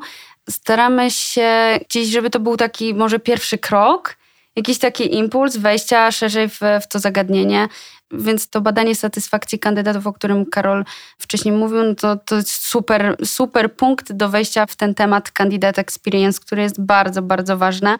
staramy 0.49 1.11
się 1.11 1.79
gdzieś, 1.89 2.07
żeby 2.07 2.29
to 2.29 2.39
był 2.39 2.57
taki 2.57 2.93
może 2.93 3.19
pierwszy 3.19 3.57
krok 3.57 4.17
jakiś 4.55 4.79
taki 4.79 5.15
impuls 5.15 5.57
wejścia 5.57 6.11
szerzej 6.11 6.49
w, 6.49 6.59
w 6.81 6.87
to 6.89 6.99
zagadnienie. 6.99 7.67
Więc 8.11 8.49
to 8.49 8.61
badanie 8.61 8.95
satysfakcji 8.95 9.59
kandydatów, 9.59 10.07
o 10.07 10.13
którym 10.13 10.45
Karol 10.45 10.85
wcześniej 11.19 11.55
mówił, 11.55 11.83
no 11.83 11.95
to, 11.95 12.15
to 12.15 12.35
jest 12.35 12.67
super, 12.67 13.15
super 13.25 13.75
punkt 13.75 14.13
do 14.13 14.29
wejścia 14.29 14.65
w 14.65 14.75
ten 14.75 14.95
temat 14.95 15.31
candidate 15.31 15.81
experience, 15.81 16.39
który 16.41 16.61
jest 16.61 16.81
bardzo, 16.81 17.21
bardzo 17.21 17.57
ważny. 17.57 17.95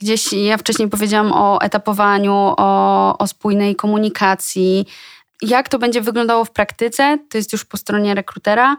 Gdzieś 0.00 0.32
ja 0.32 0.56
wcześniej 0.56 0.88
powiedziałam 0.88 1.32
o 1.32 1.60
etapowaniu, 1.60 2.54
o, 2.56 3.18
o 3.18 3.26
spójnej 3.26 3.76
komunikacji. 3.76 4.86
Jak 5.42 5.68
to 5.68 5.78
będzie 5.78 6.00
wyglądało 6.00 6.44
w 6.44 6.50
praktyce, 6.50 7.18
to 7.30 7.38
jest 7.38 7.52
już 7.52 7.64
po 7.64 7.76
stronie 7.76 8.14
rekrutera. 8.14 8.76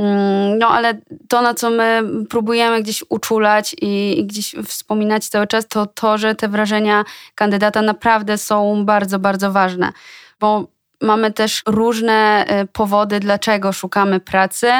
Mm, 0.00 0.58
no 0.58 0.68
ale 0.68 1.00
to, 1.28 1.42
na 1.42 1.54
co 1.54 1.70
my 1.70 2.02
próbujemy 2.30 2.82
gdzieś 2.82 3.04
uczulać 3.08 3.76
i, 3.80 4.24
gdzieś 4.26 4.54
wspominać 4.66 5.28
cały 5.28 5.46
czas, 5.46 5.68
to 5.68 5.86
to, 5.86 6.18
że 6.18 6.34
te 6.34 6.48
wrażenia 6.48 7.04
kandydata 7.34 7.82
naprawdę 7.82 8.38
są 8.38 8.84
bardzo, 8.84 9.18
bardzo 9.18 9.52
ważne. 9.52 9.92
Bo 10.40 10.66
mamy 11.02 11.32
też 11.32 11.62
różne 11.66 12.44
y, 12.62 12.66
powody, 12.66 13.20
dlaczego 13.20 13.72
szukamy 13.72 14.20
pracy. 14.20 14.72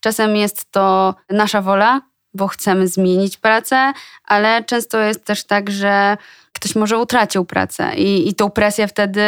Czasem 0.00 0.36
jest 0.36 0.70
to 0.70 1.14
nasza 1.30 1.62
wola, 1.62 2.00
bo 2.34 2.48
chcemy 2.48 2.88
zmienić 2.88 3.36
pracę, 3.36 3.92
ale 4.24 4.64
często 4.64 4.98
jest 4.98 5.24
też 5.24 5.44
tak, 5.44 5.70
że 5.70 6.16
ktoś 6.52 6.74
może 6.74 6.98
utracił 6.98 7.44
pracę 7.44 7.96
i, 7.96 8.28
i 8.28 8.34
tą 8.34 8.50
presję 8.50 8.88
wtedy 8.88 9.22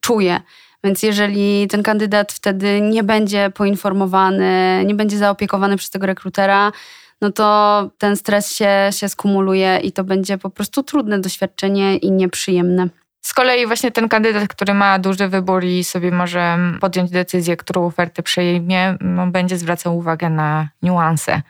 czuje. 0.00 0.40
Więc 0.84 1.02
jeżeli 1.02 1.68
ten 1.68 1.82
kandydat 1.82 2.32
wtedy 2.32 2.80
nie 2.80 3.02
będzie 3.02 3.50
poinformowany, 3.54 4.82
nie 4.86 4.94
będzie 4.94 5.18
zaopiekowany 5.18 5.76
przez 5.76 5.90
tego 5.90 6.06
rekrutera, 6.06 6.72
no 7.20 7.32
to 7.32 7.90
ten 7.98 8.16
stres 8.16 8.54
się, 8.54 8.88
się 8.90 9.08
skumuluje 9.08 9.80
i 9.82 9.92
to 9.92 10.04
będzie 10.04 10.38
po 10.38 10.50
prostu 10.50 10.82
trudne 10.82 11.18
doświadczenie 11.18 11.96
i 11.96 12.10
nieprzyjemne. 12.10 12.88
Z 13.28 13.34
kolei 13.34 13.66
właśnie 13.66 13.90
ten 13.90 14.08
kandydat, 14.08 14.48
który 14.48 14.74
ma 14.74 14.98
duży 14.98 15.28
wybór 15.28 15.64
i 15.64 15.84
sobie 15.84 16.10
może 16.10 16.58
podjąć 16.80 17.10
decyzję, 17.10 17.56
którą 17.56 17.86
ofertę 17.86 18.22
przyjmie, 18.22 18.96
no, 19.00 19.26
będzie 19.26 19.58
zwracał 19.58 19.98
uwagę 19.98 20.30
na 20.30 20.68
niuanse 20.82 21.42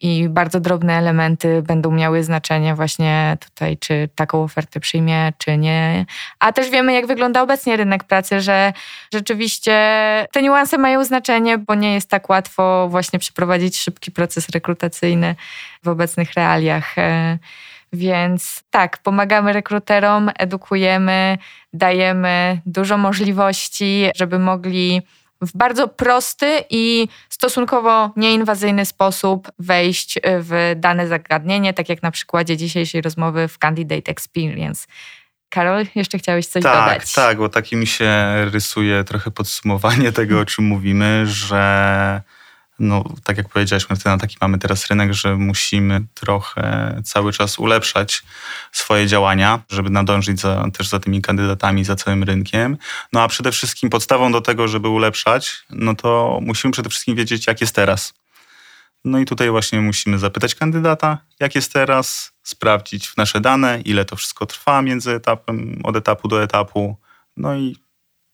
i 0.00 0.28
bardzo 0.28 0.60
drobne 0.60 0.98
elementy 0.98 1.62
będą 1.62 1.90
miały 1.90 2.24
znaczenie 2.24 2.74
właśnie 2.74 3.36
tutaj, 3.40 3.78
czy 3.78 4.08
taką 4.14 4.42
ofertę 4.42 4.80
przyjmie, 4.80 5.32
czy 5.38 5.58
nie. 5.58 6.06
A 6.38 6.52
też 6.52 6.70
wiemy, 6.70 6.92
jak 6.92 7.06
wygląda 7.06 7.42
obecnie 7.42 7.76
rynek 7.76 8.04
pracy, 8.04 8.40
że 8.40 8.72
rzeczywiście 9.14 9.72
te 10.32 10.42
niuanse 10.42 10.78
mają 10.78 11.04
znaczenie, 11.04 11.58
bo 11.58 11.74
nie 11.74 11.94
jest 11.94 12.10
tak 12.10 12.28
łatwo 12.28 12.88
właśnie 12.90 13.18
przeprowadzić 13.18 13.78
szybki 13.78 14.10
proces 14.10 14.48
rekrutacyjny 14.48 15.34
w 15.82 15.88
obecnych 15.88 16.32
realiach. 16.32 16.94
Więc 17.92 18.64
tak, 18.70 18.98
pomagamy 18.98 19.52
rekruterom, 19.52 20.30
edukujemy, 20.38 21.38
dajemy 21.72 22.60
dużo 22.66 22.98
możliwości, 22.98 24.10
żeby 24.16 24.38
mogli 24.38 25.02
w 25.42 25.56
bardzo 25.56 25.88
prosty 25.88 26.64
i 26.70 27.08
stosunkowo 27.28 28.10
nieinwazyjny 28.16 28.84
sposób 28.84 29.52
wejść 29.58 30.18
w 30.24 30.72
dane 30.76 31.08
zagadnienie, 31.08 31.74
tak 31.74 31.88
jak 31.88 32.02
na 32.02 32.10
przykładzie 32.10 32.56
dzisiejszej 32.56 33.00
rozmowy 33.02 33.48
w 33.48 33.58
Candidate 33.58 34.10
Experience. 34.10 34.86
Karol, 35.48 35.86
jeszcze 35.94 36.18
chciałeś 36.18 36.46
coś 36.46 36.62
tak, 36.62 36.74
dodać? 36.74 37.14
Tak, 37.14 37.24
tak, 37.24 37.38
bo 37.38 37.48
taki 37.48 37.76
mi 37.76 37.86
się 37.86 38.10
rysuje 38.52 39.04
trochę 39.04 39.30
podsumowanie 39.30 40.12
tego, 40.12 40.40
o 40.40 40.44
czym 40.44 40.64
mówimy, 40.64 41.26
że 41.26 42.22
no, 42.78 43.04
tak 43.24 43.36
jak 43.36 43.48
powiedziałeś, 43.48 43.88
Martyna, 43.90 44.18
taki 44.18 44.36
mamy 44.40 44.58
teraz 44.58 44.86
rynek, 44.86 45.12
że 45.12 45.36
musimy 45.36 46.00
trochę 46.14 47.00
cały 47.04 47.32
czas 47.32 47.58
ulepszać 47.58 48.22
swoje 48.72 49.06
działania, 49.06 49.60
żeby 49.70 49.90
nadążyć 49.90 50.40
za, 50.40 50.64
też 50.72 50.88
za 50.88 51.00
tymi 51.00 51.22
kandydatami, 51.22 51.84
za 51.84 51.96
całym 51.96 52.22
rynkiem. 52.22 52.76
No 53.12 53.22
a 53.22 53.28
przede 53.28 53.52
wszystkim 53.52 53.90
podstawą 53.90 54.32
do 54.32 54.40
tego, 54.40 54.68
żeby 54.68 54.88
ulepszać, 54.88 55.64
no 55.70 55.94
to 55.94 56.38
musimy 56.42 56.72
przede 56.72 56.90
wszystkim 56.90 57.16
wiedzieć, 57.16 57.46
jak 57.46 57.60
jest 57.60 57.74
teraz. 57.74 58.14
No 59.04 59.18
i 59.18 59.24
tutaj 59.24 59.50
właśnie 59.50 59.80
musimy 59.80 60.18
zapytać 60.18 60.54
kandydata, 60.54 61.18
jak 61.40 61.54
jest 61.54 61.72
teraz, 61.72 62.32
sprawdzić 62.42 63.16
nasze 63.16 63.40
dane, 63.40 63.80
ile 63.80 64.04
to 64.04 64.16
wszystko 64.16 64.46
trwa 64.46 64.82
między 64.82 65.12
etapem, 65.12 65.80
od 65.84 65.96
etapu 65.96 66.28
do 66.28 66.42
etapu. 66.42 66.96
No 67.36 67.56
i 67.56 67.76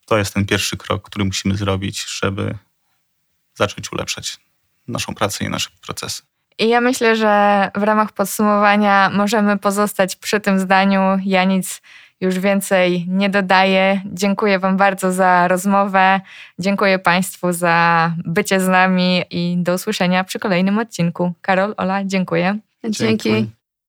to 0.07 0.18
jest 0.18 0.35
ten 0.35 0.46
pierwszy 0.46 0.77
krok, 0.77 1.07
który 1.07 1.24
musimy 1.24 1.57
zrobić, 1.57 2.07
żeby 2.20 2.59
zacząć 3.58 3.92
ulepszać 3.92 4.38
naszą 4.88 5.14
pracę 5.14 5.44
i 5.44 5.48
nasze 5.48 5.70
procesy. 5.86 6.22
I 6.58 6.68
ja 6.68 6.80
myślę, 6.80 7.16
że 7.16 7.70
w 7.74 7.82
ramach 7.82 8.12
podsumowania 8.12 9.10
możemy 9.10 9.58
pozostać 9.58 10.16
przy 10.16 10.40
tym 10.40 10.58
zdaniu. 10.58 11.00
Ja 11.24 11.44
nic 11.44 11.82
już 12.20 12.38
więcej 12.38 13.06
nie 13.08 13.30
dodaję. 13.30 14.00
Dziękuję 14.06 14.58
Wam 14.58 14.76
bardzo 14.76 15.12
za 15.12 15.48
rozmowę. 15.48 16.20
Dziękuję 16.58 16.98
Państwu 16.98 17.52
za 17.52 18.12
bycie 18.24 18.60
z 18.60 18.68
nami 18.68 19.24
i 19.30 19.56
do 19.58 19.74
usłyszenia 19.74 20.24
przy 20.24 20.38
kolejnym 20.38 20.78
odcinku. 20.78 21.32
Karol, 21.42 21.74
Ola, 21.76 22.04
dziękuję. 22.04 22.58
Dzięki. 22.84 23.28
Dziękuję. 23.28 23.57